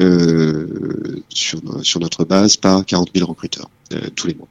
euh, 0.00 1.22
sur, 1.28 1.60
sur 1.82 2.00
notre 2.00 2.24
base 2.24 2.56
par 2.56 2.84
40 2.84 3.10
000 3.14 3.28
recruteurs 3.28 3.70
euh, 3.92 4.00
tous 4.14 4.26
les 4.26 4.34
mois. 4.34 4.48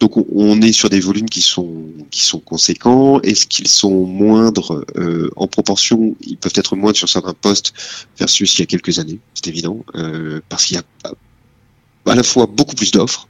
Donc 0.00 0.16
on, 0.16 0.60
est 0.62 0.72
sur 0.72 0.90
des 0.90 1.00
volumes 1.00 1.28
qui 1.28 1.40
sont 1.40 1.84
qui 2.10 2.22
sont 2.22 2.40
conséquents. 2.40 3.20
Est-ce 3.20 3.46
qu'ils 3.46 3.68
sont 3.68 4.04
moindres 4.04 4.84
euh, 4.96 5.30
en 5.36 5.46
proportion? 5.46 6.16
Ils 6.20 6.36
peuvent 6.36 6.52
être 6.56 6.74
moindres 6.74 6.96
sur 6.96 7.08
certains 7.08 7.34
postes 7.34 7.72
versus 8.18 8.58
il 8.58 8.60
y 8.60 8.64
a 8.64 8.66
quelques 8.66 8.98
années, 8.98 9.20
c'est 9.34 9.46
évident, 9.48 9.84
euh, 9.94 10.40
parce 10.48 10.64
qu'il 10.64 10.76
y 10.76 10.80
a 10.80 10.84
à 12.06 12.14
la 12.14 12.22
fois 12.22 12.46
beaucoup 12.46 12.74
plus 12.74 12.90
d'offres 12.90 13.28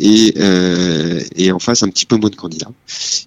et, 0.00 0.34
euh, 0.38 1.20
et 1.36 1.52
en 1.52 1.58
face 1.58 1.82
un 1.82 1.88
petit 1.88 2.06
peu 2.06 2.16
moins 2.16 2.30
de 2.30 2.36
candidats. 2.36 2.72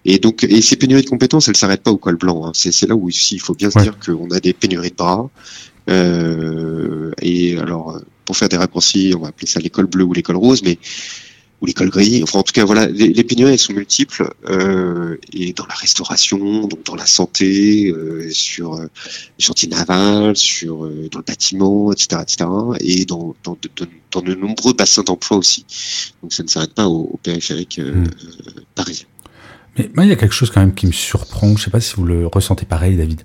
Et 0.05 0.19
donc, 0.19 0.43
et 0.43 0.61
ces 0.61 0.75
pénuries 0.75 1.03
de 1.03 1.09
compétences, 1.09 1.47
elles 1.47 1.55
s'arrêtent 1.55 1.83
pas 1.83 1.91
au 1.91 1.97
col 1.97 2.15
blanc. 2.15 2.47
Hein. 2.47 2.51
C'est 2.53 2.87
là 2.87 2.95
où 2.95 3.09
ici, 3.09 3.35
il 3.35 3.39
faut 3.39 3.53
bien 3.53 3.69
se 3.69 3.79
dire 3.79 3.97
qu'on 3.99 4.29
a 4.31 4.39
des 4.39 4.53
pénuries 4.53 4.89
de 4.89 4.95
bras. 4.95 5.29
Euh, 5.89 7.11
et 7.21 7.57
alors, 7.57 7.99
pour 8.25 8.37
faire 8.37 8.49
des 8.49 8.57
raccourcis, 8.57 9.13
on 9.15 9.21
va 9.21 9.29
appeler 9.29 9.47
ça 9.47 9.59
l'école 9.59 9.87
bleue 9.87 10.03
ou 10.03 10.13
l'école 10.13 10.37
rose, 10.37 10.63
mais 10.63 10.77
ou 11.63 11.65
l'école 11.65 11.89
grise. 11.89 12.21
Enfin, 12.23 12.39
en 12.39 12.43
tout 12.43 12.51
cas, 12.51 12.65
voilà, 12.65 12.87
les, 12.87 13.07
les 13.07 13.23
pénuries 13.23 13.53
elles 13.53 13.59
sont 13.59 13.71
multiples 13.71 14.29
euh, 14.49 15.17
et 15.31 15.53
dans 15.53 15.65
la 15.65 15.75
restauration, 15.75 16.67
donc 16.67 16.83
dans 16.83 16.95
la 16.95 17.05
santé, 17.05 17.89
euh, 17.89 18.29
sur 18.31 18.73
euh, 18.73 18.87
les 19.39 19.45
chantiers 19.45 19.69
navals, 19.69 20.35
sur 20.35 20.83
euh, 20.83 21.07
dans 21.09 21.19
le 21.19 21.23
bâtiment, 21.25 21.93
etc., 21.93 22.21
etc., 22.21 22.49
et 22.81 23.05
dans 23.05 23.33
dans 23.45 23.57
de, 23.61 23.87
dans 24.11 24.21
de 24.21 24.35
nombreux 24.35 24.73
bassins 24.73 25.03
d'emploi 25.03 25.37
aussi. 25.37 25.65
Donc, 26.21 26.33
ça 26.33 26.43
ne 26.43 26.49
s'arrête 26.49 26.73
pas 26.73 26.87
au, 26.87 27.09
au 27.13 27.19
périphérique 27.23 27.79
euh, 27.79 27.93
hmm. 27.93 28.09
parisien. 28.75 29.07
Mais 29.77 29.89
moi, 29.95 30.03
il 30.03 30.09
y 30.09 30.13
a 30.13 30.17
quelque 30.17 30.35
chose 30.35 30.51
quand 30.51 30.59
même 30.59 30.75
qui 30.75 30.85
me 30.85 30.91
surprend. 30.91 31.55
Je 31.55 31.63
sais 31.63 31.71
pas 31.71 31.79
si 31.79 31.95
vous 31.95 32.03
le 32.03 32.27
ressentez 32.27 32.65
pareil, 32.65 32.97
David. 32.97 33.21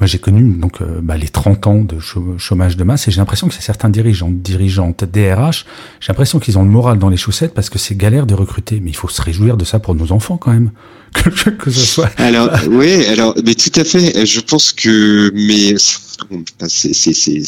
Moi, 0.00 0.06
j'ai 0.06 0.18
connu 0.18 0.54
donc 0.54 0.80
euh, 0.80 1.00
bah, 1.02 1.16
les 1.16 1.28
30 1.28 1.66
ans 1.66 1.82
de 1.82 1.98
chômage 2.38 2.76
de 2.76 2.84
masse 2.84 3.08
et 3.08 3.10
j'ai 3.10 3.18
l'impression 3.18 3.48
que 3.48 3.54
c'est 3.54 3.62
certains 3.62 3.88
dirigeants, 3.88 4.30
dirigeantes, 4.30 5.04
DRH, 5.04 5.66
j'ai 6.00 6.08
l'impression 6.08 6.38
qu'ils 6.38 6.56
ont 6.56 6.62
le 6.62 6.70
moral 6.70 6.98
dans 6.98 7.08
les 7.08 7.16
chaussettes 7.16 7.52
parce 7.52 7.68
que 7.68 7.78
c'est 7.78 7.96
galère 7.96 8.26
de 8.26 8.34
recruter. 8.34 8.78
Mais 8.80 8.90
il 8.90 8.96
faut 8.96 9.08
se 9.08 9.20
réjouir 9.20 9.56
de 9.56 9.64
ça 9.64 9.80
pour 9.80 9.96
nos 9.96 10.12
enfants 10.12 10.36
quand 10.36 10.52
même, 10.52 10.70
que, 11.58 11.70
ce 11.70 11.84
soit. 11.84 12.10
Alors 12.16 12.50
oui, 12.70 13.06
alors 13.06 13.34
mais 13.44 13.54
tout 13.54 13.72
à 13.74 13.84
fait. 13.84 14.24
Je 14.24 14.40
pense 14.40 14.72
que 14.72 15.32
mais 15.34 15.74
c'est 15.78 16.94
c'est 16.94 17.42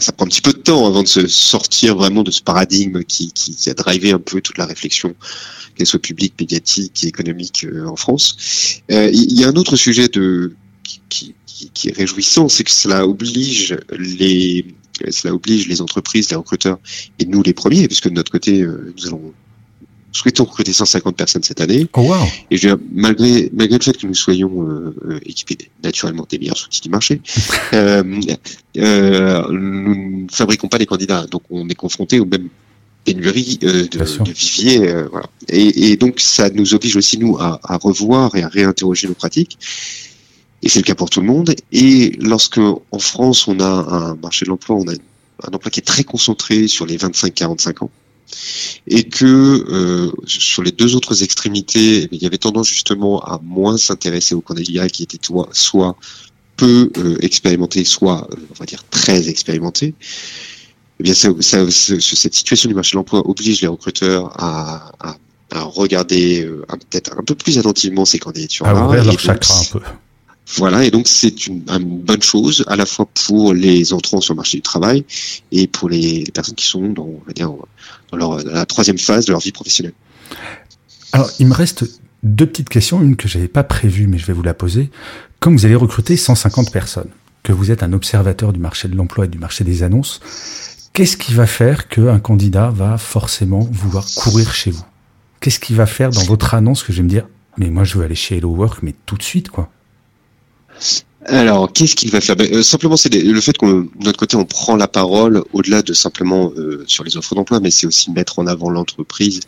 ça 0.00 0.12
prend 0.12 0.26
un 0.26 0.28
petit 0.28 0.40
peu 0.40 0.52
de 0.52 0.58
temps 0.58 0.86
avant 0.86 1.02
de 1.02 1.08
se 1.08 1.26
sortir 1.26 1.96
vraiment 1.96 2.22
de 2.22 2.30
ce 2.30 2.42
paradigme 2.42 3.04
qui, 3.04 3.32
qui, 3.32 3.70
a 3.70 3.74
drivé 3.74 4.10
un 4.10 4.18
peu 4.18 4.40
toute 4.40 4.58
la 4.58 4.66
réflexion, 4.66 5.14
qu'elle 5.76 5.86
soit 5.86 6.00
publique, 6.00 6.34
médiatique 6.38 7.04
économique 7.04 7.64
euh, 7.64 7.86
en 7.86 7.96
France. 7.96 8.82
Euh, 8.90 9.10
il 9.12 9.38
y 9.38 9.44
a 9.44 9.48
un 9.48 9.54
autre 9.54 9.76
sujet 9.76 10.08
de 10.08 10.54
qui, 11.08 11.34
qui, 11.72 11.88
est 11.88 11.96
réjouissant, 11.96 12.48
c'est 12.48 12.64
que 12.64 12.70
cela 12.70 13.06
oblige 13.06 13.76
les 13.90 14.64
cela 15.10 15.34
oblige 15.34 15.68
les 15.68 15.82
entreprises, 15.82 16.30
les 16.30 16.36
recruteurs 16.36 16.78
et 17.18 17.26
nous 17.26 17.42
les 17.42 17.52
premiers, 17.52 17.86
puisque 17.86 18.08
de 18.08 18.14
notre 18.14 18.32
côté, 18.32 18.62
euh, 18.62 18.94
nous 18.96 19.06
allons 19.06 19.34
souhaitons 20.16 20.44
recruter 20.44 20.72
150 20.72 21.16
personnes 21.16 21.42
cette 21.42 21.60
année. 21.60 21.86
Oh 21.94 22.00
wow. 22.00 22.14
Et 22.50 22.56
je, 22.56 22.70
malgré 22.92 23.50
malgré 23.52 23.78
le 23.78 23.84
fait 23.84 23.96
que 23.96 24.06
nous 24.06 24.14
soyons 24.14 24.62
euh, 24.62 24.94
euh, 25.08 25.20
équipés 25.26 25.58
naturellement 25.82 26.26
des 26.28 26.38
meilleurs 26.38 26.62
outils 26.64 26.80
du 26.80 26.88
marché, 26.88 27.20
euh, 27.74 28.02
euh, 28.78 29.42
nous 29.50 30.24
ne 30.24 30.28
fabriquons 30.30 30.68
pas 30.68 30.78
les 30.78 30.86
candidats, 30.86 31.26
donc 31.26 31.42
on 31.50 31.68
est 31.68 31.74
confronté 31.74 32.18
aux 32.18 32.26
mêmes 32.26 32.48
pénuries 33.04 33.58
de, 33.58 33.86
de 33.86 34.32
viviers. 34.32 34.78
voilà. 35.10 35.28
et, 35.48 35.92
et, 35.92 35.96
donc 35.96 36.18
ça 36.18 36.50
nous 36.50 36.74
oblige 36.74 36.96
aussi 36.96 37.18
nous 37.18 37.36
à, 37.38 37.60
à 37.62 37.76
revoir 37.76 38.34
et 38.34 38.42
à 38.42 38.48
réinterroger 38.48 39.06
nos 39.06 39.14
pratiques. 39.14 39.58
Et 40.62 40.68
c'est 40.68 40.80
le 40.80 40.84
cas 40.84 40.94
pour 40.94 41.10
tout 41.10 41.20
le 41.20 41.26
monde. 41.26 41.54
Et 41.72 42.12
lorsque 42.18 42.58
en 42.58 42.98
France, 42.98 43.46
on 43.48 43.60
a 43.60 43.66
un 43.66 44.14
marché 44.16 44.44
de 44.44 44.50
l'emploi, 44.50 44.76
on 44.76 44.88
a 44.88 44.92
un 44.92 45.52
emploi 45.52 45.70
qui 45.70 45.80
est 45.80 45.84
très 45.84 46.04
concentré 46.04 46.66
sur 46.66 46.86
les 46.86 46.96
25-45 46.96 47.84
ans, 47.84 47.90
et 48.88 49.04
que 49.04 49.24
euh, 49.24 50.10
sur 50.26 50.62
les 50.62 50.72
deux 50.72 50.96
autres 50.96 51.22
extrémités, 51.22 52.04
eh 52.04 52.08
il 52.10 52.22
y 52.22 52.26
avait 52.26 52.38
tendance 52.38 52.68
justement 52.68 53.20
à 53.20 53.40
moins 53.44 53.76
s'intéresser 53.76 54.34
aux 54.34 54.40
candidats 54.40 54.88
qui 54.88 55.04
étaient 55.04 55.18
soit 55.52 55.96
peu 56.56 56.90
euh, 56.96 57.16
expérimentés, 57.20 57.84
soit 57.84 58.28
euh, 58.32 58.36
on 58.50 58.54
va 58.54 58.66
dire 58.66 58.82
très 58.90 59.28
expérimentés. 59.28 59.94
Eh 60.98 61.02
bien, 61.02 61.14
ça, 61.14 61.28
ça, 61.40 61.70
cette 61.70 62.34
situation 62.34 62.68
du 62.68 62.74
marché 62.74 62.92
de 62.92 62.96
l'emploi 62.96 63.28
oblige 63.28 63.60
les 63.60 63.68
recruteurs 63.68 64.32
à, 64.42 64.92
à, 65.00 65.16
à 65.50 65.62
regarder 65.62 66.44
euh, 66.44 66.64
peut-être 66.90 67.18
un 67.18 67.22
peu 67.22 67.34
plus 67.34 67.58
attentivement 67.58 68.04
ces 68.04 68.18
candidatures-là. 68.18 68.72
À 68.72 68.84
ouvrir 68.86 69.04
leur 69.04 69.20
chakra 69.20 69.60
un 69.60 69.64
peu. 69.64 69.80
Voilà, 70.54 70.84
et 70.84 70.90
donc 70.90 71.08
c'est 71.08 71.48
une, 71.48 71.64
une, 71.68 71.98
bonne 72.00 72.22
chose 72.22 72.64
à 72.68 72.76
la 72.76 72.86
fois 72.86 73.08
pour 73.26 73.52
les 73.52 73.92
entrants 73.92 74.20
sur 74.20 74.34
le 74.34 74.36
marché 74.36 74.58
du 74.58 74.62
travail 74.62 75.04
et 75.50 75.66
pour 75.66 75.88
les, 75.88 76.22
les 76.24 76.30
personnes 76.32 76.54
qui 76.54 76.66
sont 76.66 76.88
dans, 76.88 77.02
on 77.02 77.22
va 77.26 77.32
dire, 77.32 77.50
dans, 78.12 78.16
leur, 78.16 78.44
dans 78.44 78.52
la 78.52 78.66
troisième 78.66 78.98
phase 78.98 79.26
de 79.26 79.32
leur 79.32 79.40
vie 79.40 79.50
professionnelle. 79.50 79.94
Alors, 81.12 81.30
il 81.40 81.46
me 81.46 81.54
reste 81.54 81.84
deux 82.22 82.46
petites 82.46 82.68
questions, 82.68 83.02
une 83.02 83.16
que 83.16 83.28
j'avais 83.28 83.48
pas 83.48 83.64
prévue, 83.64 84.06
mais 84.06 84.18
je 84.18 84.26
vais 84.26 84.32
vous 84.32 84.42
la 84.42 84.54
poser. 84.54 84.90
Comme 85.40 85.56
vous 85.56 85.66
allez 85.66 85.74
recruter 85.74 86.16
150 86.16 86.72
personnes, 86.72 87.10
que 87.42 87.52
vous 87.52 87.70
êtes 87.70 87.82
un 87.82 87.92
observateur 87.92 88.52
du 88.52 88.60
marché 88.60 88.88
de 88.88 88.96
l'emploi 88.96 89.26
et 89.26 89.28
du 89.28 89.38
marché 89.38 89.64
des 89.64 89.82
annonces, 89.82 90.20
qu'est-ce 90.92 91.16
qui 91.16 91.34
va 91.34 91.46
faire 91.46 91.88
qu'un 91.88 92.20
candidat 92.20 92.70
va 92.70 92.98
forcément 92.98 93.60
vouloir 93.70 94.06
courir 94.16 94.52
chez 94.54 94.70
vous? 94.70 94.84
Qu'est-ce 95.40 95.60
qui 95.60 95.74
va 95.74 95.86
faire 95.86 96.10
dans 96.10 96.24
votre 96.24 96.54
annonce 96.54 96.82
que 96.82 96.92
je 96.92 96.98
vais 96.98 97.04
me 97.04 97.08
dire, 97.08 97.26
mais 97.56 97.70
moi 97.70 97.84
je 97.84 97.98
veux 97.98 98.04
aller 98.04 98.14
chez 98.14 98.38
Hello 98.38 98.50
Work, 98.50 98.82
mais 98.82 98.94
tout 99.06 99.16
de 99.16 99.22
suite, 99.22 99.50
quoi? 99.50 99.70
Alors, 101.28 101.72
qu'est-ce 101.72 101.96
qu'il 101.96 102.10
va 102.10 102.20
faire? 102.20 102.36
Ben, 102.36 102.48
euh, 102.52 102.62
Simplement, 102.62 102.96
c'est 102.96 103.12
le 103.12 103.40
fait 103.40 103.56
qu'on, 103.56 103.80
de 103.80 103.88
notre 104.04 104.18
côté, 104.18 104.36
on 104.36 104.44
prend 104.44 104.76
la 104.76 104.86
parole 104.86 105.42
au-delà 105.52 105.82
de 105.82 105.92
simplement 105.92 106.52
euh, 106.56 106.84
sur 106.86 107.02
les 107.02 107.16
offres 107.16 107.34
d'emploi, 107.34 107.58
mais 107.60 107.70
c'est 107.70 107.86
aussi 107.86 108.10
mettre 108.12 108.38
en 108.38 108.46
avant 108.46 108.70
l'entreprise. 108.70 109.40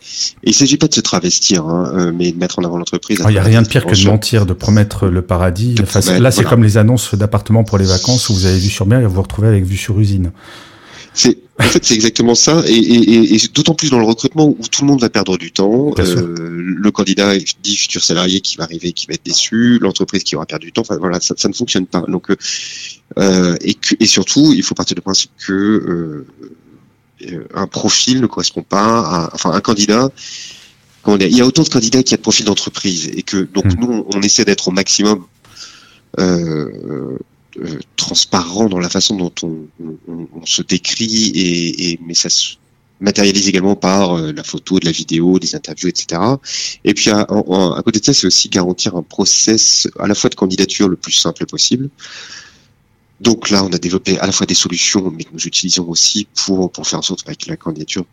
Et 0.43 0.49
il 0.49 0.53
s'agit 0.53 0.77
pas 0.77 0.87
de 0.87 0.93
se 0.93 0.99
travestir, 0.99 1.65
hein, 1.65 1.91
euh, 1.95 2.11
mais 2.13 2.31
de 2.31 2.37
mettre 2.37 2.59
en 2.59 2.63
avant 2.63 2.77
l'entreprise. 2.77 3.19
Il 3.23 3.31
n'y 3.31 3.37
a 3.37 3.43
rien 3.43 3.61
de 3.61 3.67
pire 3.67 3.85
que 3.85 3.95
de 3.95 4.09
mentir, 4.09 4.45
de 4.45 4.53
promettre 4.53 5.07
le 5.07 5.21
paradis. 5.21 5.75
là, 6.19 6.31
c'est 6.31 6.43
comme 6.43 6.63
les 6.63 6.77
annonces 6.77 7.15
d'appartements 7.15 7.63
pour 7.63 7.77
les 7.77 7.85
vacances 7.85 8.29
où 8.29 8.33
vous 8.33 8.45
avez 8.45 8.59
vu 8.59 8.69
sur 8.69 8.85
mer 8.85 8.99
et 8.99 9.05
vous 9.05 9.13
vous 9.13 9.21
retrouvez 9.21 9.47
avec 9.47 9.63
vue 9.63 9.77
sur 9.77 9.99
usine. 9.99 10.31
C'est 11.13 11.37
en 11.59 11.63
fait 11.63 11.83
c'est 11.83 11.93
exactement 11.93 12.35
ça 12.35 12.63
et, 12.67 12.73
et, 12.73 13.35
et 13.35 13.47
d'autant 13.53 13.73
plus 13.73 13.89
dans 13.89 13.99
le 13.99 14.05
recrutement 14.05 14.47
où 14.47 14.67
tout 14.71 14.81
le 14.81 14.87
monde 14.87 15.01
va 15.01 15.09
perdre 15.09 15.37
du 15.37 15.51
temps. 15.51 15.93
Euh, 15.99 16.35
le 16.37 16.91
candidat 16.91 17.33
dit 17.37 17.75
futur 17.75 18.03
salarié 18.03 18.41
qui 18.41 18.57
va 18.57 18.63
arriver 18.63 18.93
qui 18.93 19.07
va 19.07 19.13
être 19.13 19.25
déçu, 19.25 19.79
l'entreprise 19.79 20.23
qui 20.23 20.35
aura 20.35 20.45
perdu 20.45 20.67
du 20.67 20.71
temps. 20.71 20.81
Enfin 20.81 20.97
voilà, 20.97 21.19
ça, 21.19 21.35
ça 21.37 21.47
ne 21.49 21.53
fonctionne 21.53 21.85
pas. 21.85 22.03
Donc 22.07 22.31
euh, 22.31 22.37
euh 23.17 23.55
et, 23.61 23.77
et 23.99 24.05
surtout 24.05 24.53
il 24.53 24.63
faut 24.63 24.75
partir 24.75 24.95
du 24.95 25.01
principe 25.01 25.31
que 25.45 25.53
euh, 25.53 26.27
euh, 27.27 27.43
un 27.53 27.67
profil 27.67 28.21
ne 28.21 28.27
correspond 28.27 28.63
pas 28.63 28.99
à 28.99 29.29
enfin 29.33 29.51
un 29.51 29.61
candidat 29.61 30.09
il 31.07 31.35
y 31.35 31.41
a 31.41 31.45
autant 31.45 31.63
de 31.63 31.69
candidats 31.69 32.03
qu'il 32.03 32.11
y 32.11 32.13
a 32.13 32.17
de 32.17 32.21
profils 32.21 32.45
d'entreprise 32.45 33.09
et 33.15 33.23
que 33.23 33.37
donc 33.37 33.65
hmm. 33.65 33.79
nous 33.79 34.05
on 34.13 34.21
essaie 34.21 34.45
d'être 34.45 34.67
au 34.67 34.71
maximum 34.71 35.25
euh, 36.19 37.17
euh, 37.59 37.79
transparent 37.95 38.69
dans 38.69 38.79
la 38.79 38.89
façon 38.89 39.15
dont 39.15 39.33
on, 39.43 40.45
se 40.45 40.61
décrit 40.61 41.31
et, 41.35 41.99
mais 42.05 42.13
ça 42.13 42.29
se 42.29 42.55
matérialise 43.01 43.47
également 43.47 43.75
par 43.75 44.17
euh, 44.17 44.31
la 44.33 44.43
photo, 44.43 44.79
de 44.79 44.85
la 44.85 44.91
vidéo, 44.91 45.39
des 45.39 45.55
interviews, 45.55 45.89
etc. 45.89 46.21
Et 46.83 46.93
puis 46.93 47.09
à, 47.09 47.21
à 47.21 47.81
côté 47.83 47.99
de 47.99 48.05
ça, 48.05 48.13
c'est 48.13 48.27
aussi 48.27 48.49
garantir 48.49 48.95
un 48.95 49.03
process 49.03 49.87
à 49.99 50.07
la 50.07 50.15
fois 50.15 50.29
de 50.29 50.35
candidature 50.35 50.87
le 50.87 50.95
plus 50.95 51.13
simple 51.13 51.45
possible. 51.45 51.89
Donc 53.21 53.49
là, 53.49 53.63
on 53.63 53.73
a 53.73 53.77
développé 53.77 54.17
à 54.19 54.25
la 54.25 54.31
fois 54.31 54.45
des 54.45 54.55
solutions, 54.55 55.11
mais 55.11 55.25
que 55.25 55.33
nous 55.33 55.45
utilisons 55.45 55.87
aussi 55.89 56.27
pour, 56.45 56.71
pour 56.71 56.87
faire 56.87 56.99
en 56.99 57.03
sorte 57.03 57.23
que 57.23 57.49
la 57.49 57.57
candidature 57.57 58.05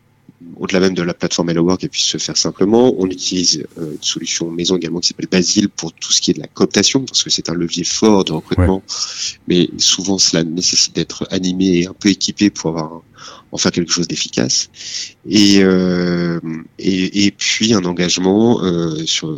au-delà 0.57 0.81
même 0.81 0.95
de 0.95 1.03
la 1.03 1.15
plateforme 1.15 1.51
Hello 1.51 1.63
Work, 1.65 1.85
elle 1.85 1.91
puisse 1.91 2.05
se 2.05 2.19
faire 2.19 2.37
simplement. 2.37 2.95
On 2.99 3.07
utilise 3.07 3.67
euh, 3.79 3.93
une 3.93 4.03
solution 4.03 4.51
maison 4.51 4.77
également 4.77 5.01
qui 5.01 5.09
s'appelle 5.09 5.29
Basile 5.31 5.69
pour 5.69 5.93
tout 5.93 6.13
ce 6.13 6.21
qui 6.21 6.31
est 6.31 6.35
de 6.35 6.41
la 6.41 6.47
cooptation, 6.47 7.05
parce 7.05 7.23
que 7.23 7.31
c'est 7.31 7.49
un 7.49 7.55
levier 7.55 7.85
fort 7.85 8.25
de 8.25 8.33
recrutement, 8.33 8.83
mais 9.49 9.71
souvent 9.79 10.19
cela 10.19 10.45
nécessite 10.45 10.95
d'être 10.95 11.27
animé 11.31 11.81
et 11.81 11.87
un 11.87 11.95
peu 11.95 12.09
équipé 12.09 12.51
pour 12.51 12.71
avoir 12.71 13.03
en 13.53 13.59
faire 13.59 13.73
quelque 13.73 13.93
chose 13.93 14.09
d'efficace. 14.09 14.71
Et, 15.29 15.63
euh, 15.63 16.41
et, 16.79 17.27
et, 17.27 17.31
puis 17.31 17.75
un 17.75 17.85
engagement 17.85 18.63
euh, 18.63 19.05
sur, 19.07 19.37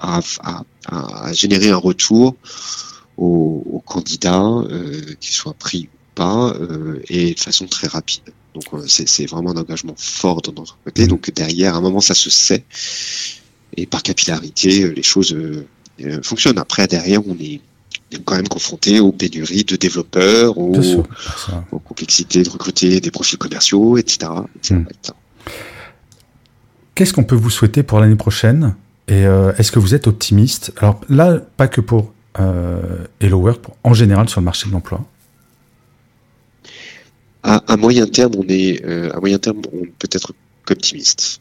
à, 0.00 0.20
à, 0.42 0.64
à, 0.86 1.32
générer 1.32 1.70
un 1.70 1.76
retour 1.76 2.34
aux, 3.16 3.62
aux 3.70 3.80
candidats, 3.80 4.42
euh, 4.42 5.14
qu'ils 5.20 5.34
soient 5.34 5.54
pris 5.54 5.88
ou 5.92 5.98
pas, 6.14 6.54
euh, 6.54 7.00
et 7.08 7.34
de 7.34 7.40
façon 7.40 7.66
très 7.66 7.86
rapide. 7.86 8.22
Donc 8.54 8.64
euh, 8.72 8.82
c'est 8.86 9.26
vraiment 9.26 9.50
un 9.50 9.56
engagement 9.56 9.94
fort 9.96 10.42
de 10.42 10.50
notre 10.50 10.76
côté. 10.84 11.06
Donc 11.06 11.32
derrière, 11.34 11.74
à 11.74 11.78
un 11.78 11.80
moment, 11.80 12.00
ça 12.00 12.14
se 12.14 12.30
sait. 12.30 12.64
Et 13.76 13.86
par 13.86 14.02
capillarité, 14.02 14.82
euh, 14.82 14.88
les 14.88 15.02
choses 15.02 15.32
euh, 15.32 15.66
fonctionnent. 16.22 16.58
Après, 16.58 16.86
derrière, 16.86 17.26
on 17.26 17.34
est 17.34 17.60
quand 18.24 18.34
même 18.34 18.48
confronté 18.48 18.98
aux 18.98 19.12
pénuries 19.12 19.64
de 19.64 19.76
développeurs, 19.76 20.58
aux, 20.58 21.04
complexités 21.84 22.42
de 22.42 22.50
recruter 22.50 23.00
des 23.00 23.10
profils 23.12 23.38
commerciaux, 23.38 23.96
etc. 23.98 24.32
Hmm. 24.70 24.84
Qu'est-ce 26.94 27.12
qu'on 27.12 27.24
peut 27.24 27.36
vous 27.36 27.50
souhaiter 27.50 27.84
pour 27.84 28.00
l'année 28.00 28.16
prochaine? 28.16 28.74
Et 29.06 29.22
est-ce 29.58 29.70
que 29.70 29.78
vous 29.78 29.94
êtes 29.94 30.08
optimiste? 30.08 30.72
Alors 30.78 31.00
là, 31.08 31.38
pas 31.56 31.68
que 31.68 31.80
pour 31.80 32.12
Hello 33.20 33.38
Work, 33.38 33.62
en 33.84 33.94
général 33.94 34.28
sur 34.28 34.40
le 34.40 34.44
marché 34.44 34.66
de 34.66 34.72
l'emploi. 34.72 35.04
À, 37.42 37.76
moyen 37.76 38.06
terme, 38.06 38.32
on 38.36 38.46
est 38.48 38.84
euh, 38.84 39.10
à 39.14 39.20
moyen 39.20 39.38
terme, 39.38 39.62
on 39.72 39.86
peut 39.98 40.08
être 40.12 40.32
optimiste. 40.68 41.40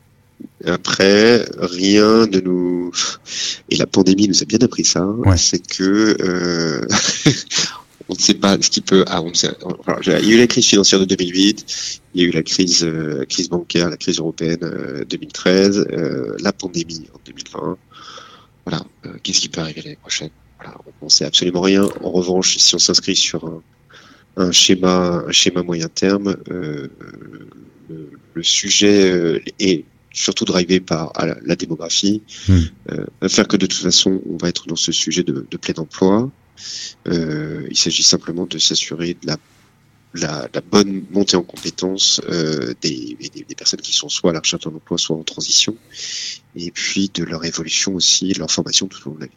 Après, 0.66 1.46
rien 1.58 2.26
ne 2.28 2.40
nous 2.40 2.92
et 3.70 3.76
la 3.76 3.86
pandémie 3.86 4.28
nous 4.28 4.42
a 4.42 4.46
bien 4.46 4.60
appris 4.62 4.86
ça. 4.86 5.08
C'est 5.36 5.66
que 5.66 6.16
euh... 6.22 6.88
on 8.10 8.14
ne 8.14 8.20
sait 8.20 8.34
pas 8.34 8.58
ce 8.60 8.70
qui 8.70 8.82
peut. 8.82 9.06
Ah, 9.08 9.22
on 9.22 9.34
sait... 9.34 9.50
il 10.06 10.12
y 10.12 10.12
a 10.12 10.22
eu 10.22 10.38
la 10.38 10.48
crise 10.48 10.66
financière 10.66 11.00
de 11.00 11.06
2008, 11.06 12.02
il 12.16 12.22
y 12.22 12.26
a 12.26 12.28
eu 12.28 12.32
la 12.32 12.44
crise 12.44 12.84
euh, 12.84 13.24
crise 13.26 13.50
bancaire, 13.50 13.90
la 13.90 13.98
crise 13.98 14.20
européenne 14.20 14.64
euh, 14.64 15.06
2013, 15.06 15.88
euh, 15.92 16.36
la 16.40 16.52
pandémie 16.52 17.08
en 17.14 17.20
2020. 17.26 17.78
Voilà, 18.66 18.84
qu'est-ce 19.24 19.40
qui 19.40 19.50
peut 19.50 19.62
arriver 19.62 19.82
l'année 19.82 19.96
prochaine? 19.96 20.30
Voilà, 20.58 20.76
on 21.02 21.06
ne 21.06 21.10
sait 21.10 21.26
absolument 21.26 21.62
rien. 21.62 21.88
En 22.04 22.12
revanche, 22.12 22.58
si 22.58 22.76
on 22.76 22.80
s'inscrit 22.80 23.16
sur 23.16 23.46
un 23.46 23.62
un 24.40 24.52
schéma, 24.52 25.24
un 25.28 25.32
schéma 25.32 25.64
moyen 25.64 25.88
terme. 25.90 26.38
Euh, 26.50 26.88
le, 28.34 28.44
sujet 28.44 29.12
euh, 29.12 29.42
est 29.60 29.84
surtout 30.14 30.46
drivé 30.46 30.80
par 30.80 31.12
la, 31.44 31.56
démographie, 31.58 32.24
hmm. 32.48 32.60
euh, 32.92 33.30
faire 33.30 33.50
que 33.50 33.58
de 33.58 33.66
toute 33.66 33.82
façon, 33.82 34.22
on 34.30 34.38
va 34.38 34.48
être 34.48 34.66
dans 34.68 34.78
ce 34.78 34.94
sujet 34.94 35.24
de, 35.24 35.42
plein 35.58 35.74
emploi. 35.78 36.32
il 37.06 37.78
s'agit 37.78 38.04
simplement 38.04 38.46
de 38.46 38.58
s'assurer 38.58 39.18
de 39.22 39.28
la 39.28 39.38
la, 40.16 40.48
bonne 40.72 41.04
montée 41.12 41.38
en 41.38 41.44
compétences 41.44 42.20
des, 42.82 43.18
des, 43.20 43.56
personnes 43.56 43.82
qui 43.82 43.94
sont 43.94 44.10
soit 44.10 44.32
à 44.32 44.34
la 44.34 44.40
recherche 44.40 44.64
d'un 44.64 44.74
emploi, 44.74 44.98
soit 44.98 45.16
en 45.16 45.24
transition, 45.24 45.76
et 46.56 46.72
puis 46.72 47.12
de 47.14 47.24
leur 47.24 47.46
évolution 47.46 47.94
aussi, 47.94 48.34
de 48.34 48.40
leur 48.40 48.50
formation 48.50 48.88
tout 48.88 49.00
au 49.06 49.12
long 49.12 49.16
de 49.18 49.22
la 49.22 49.28
vie. 49.28 49.34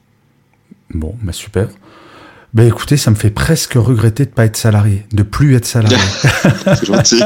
Bon, 0.95 1.15
bah 1.23 1.33
super. 1.33 1.69
Ben 2.55 2.67
écoutez, 2.67 2.99
ça 2.99 3.11
me 3.11 3.17
fait 3.17 3.31
presque 3.31 3.75
regretter 3.77 4.27
de 4.27 4.31
pas 4.31 4.45
être 4.45 4.59
salarié, 4.59 5.07
de 5.11 5.23
plus 5.23 5.55
être 5.57 5.65
salarié. 5.65 5.97
C'est 6.67 6.85
gentil. 6.85 7.23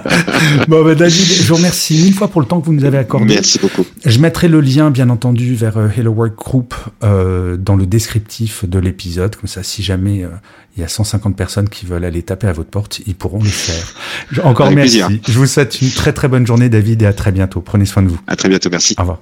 bon 0.68 0.84
ben 0.84 0.94
David, 0.94 1.24
je 1.24 1.48
vous 1.48 1.54
remercie 1.54 1.94
mille 2.02 2.12
fois 2.12 2.28
pour 2.28 2.42
le 2.42 2.46
temps 2.46 2.60
que 2.60 2.66
vous 2.66 2.74
nous 2.74 2.84
avez 2.84 2.98
accordé. 2.98 3.32
Merci 3.34 3.58
beaucoup. 3.58 3.86
Je 4.04 4.18
mettrai 4.18 4.46
le 4.46 4.60
lien, 4.60 4.90
bien 4.90 5.08
entendu, 5.08 5.54
vers 5.54 5.78
euh, 5.78 5.88
Hello 5.96 6.12
Work 6.12 6.36
Group 6.36 6.74
euh, 7.02 7.56
dans 7.56 7.76
le 7.76 7.86
descriptif 7.86 8.66
de 8.66 8.78
l'épisode, 8.78 9.36
comme 9.36 9.48
ça, 9.48 9.62
si 9.62 9.82
jamais 9.82 10.24
euh, 10.24 10.28
il 10.76 10.82
y 10.82 10.84
a 10.84 10.88
150 10.88 11.34
personnes 11.34 11.70
qui 11.70 11.86
veulent 11.86 12.04
aller 12.04 12.22
taper 12.22 12.48
à 12.48 12.52
votre 12.52 12.68
porte, 12.68 13.00
ils 13.06 13.14
pourront 13.14 13.42
le 13.42 13.48
faire. 13.48 13.94
Encore 14.44 14.70
merci. 14.70 15.02
Je 15.26 15.38
vous 15.38 15.46
souhaite 15.46 15.80
une 15.80 15.90
très 15.90 16.12
très 16.12 16.28
bonne 16.28 16.46
journée, 16.46 16.68
David, 16.68 17.00
et 17.00 17.06
à 17.06 17.14
très 17.14 17.32
bientôt. 17.32 17.62
Prenez 17.62 17.86
soin 17.86 18.02
de 18.02 18.08
vous. 18.08 18.20
À 18.26 18.36
très 18.36 18.50
bientôt, 18.50 18.68
merci. 18.70 18.94
Au 18.98 19.00
revoir. 19.00 19.20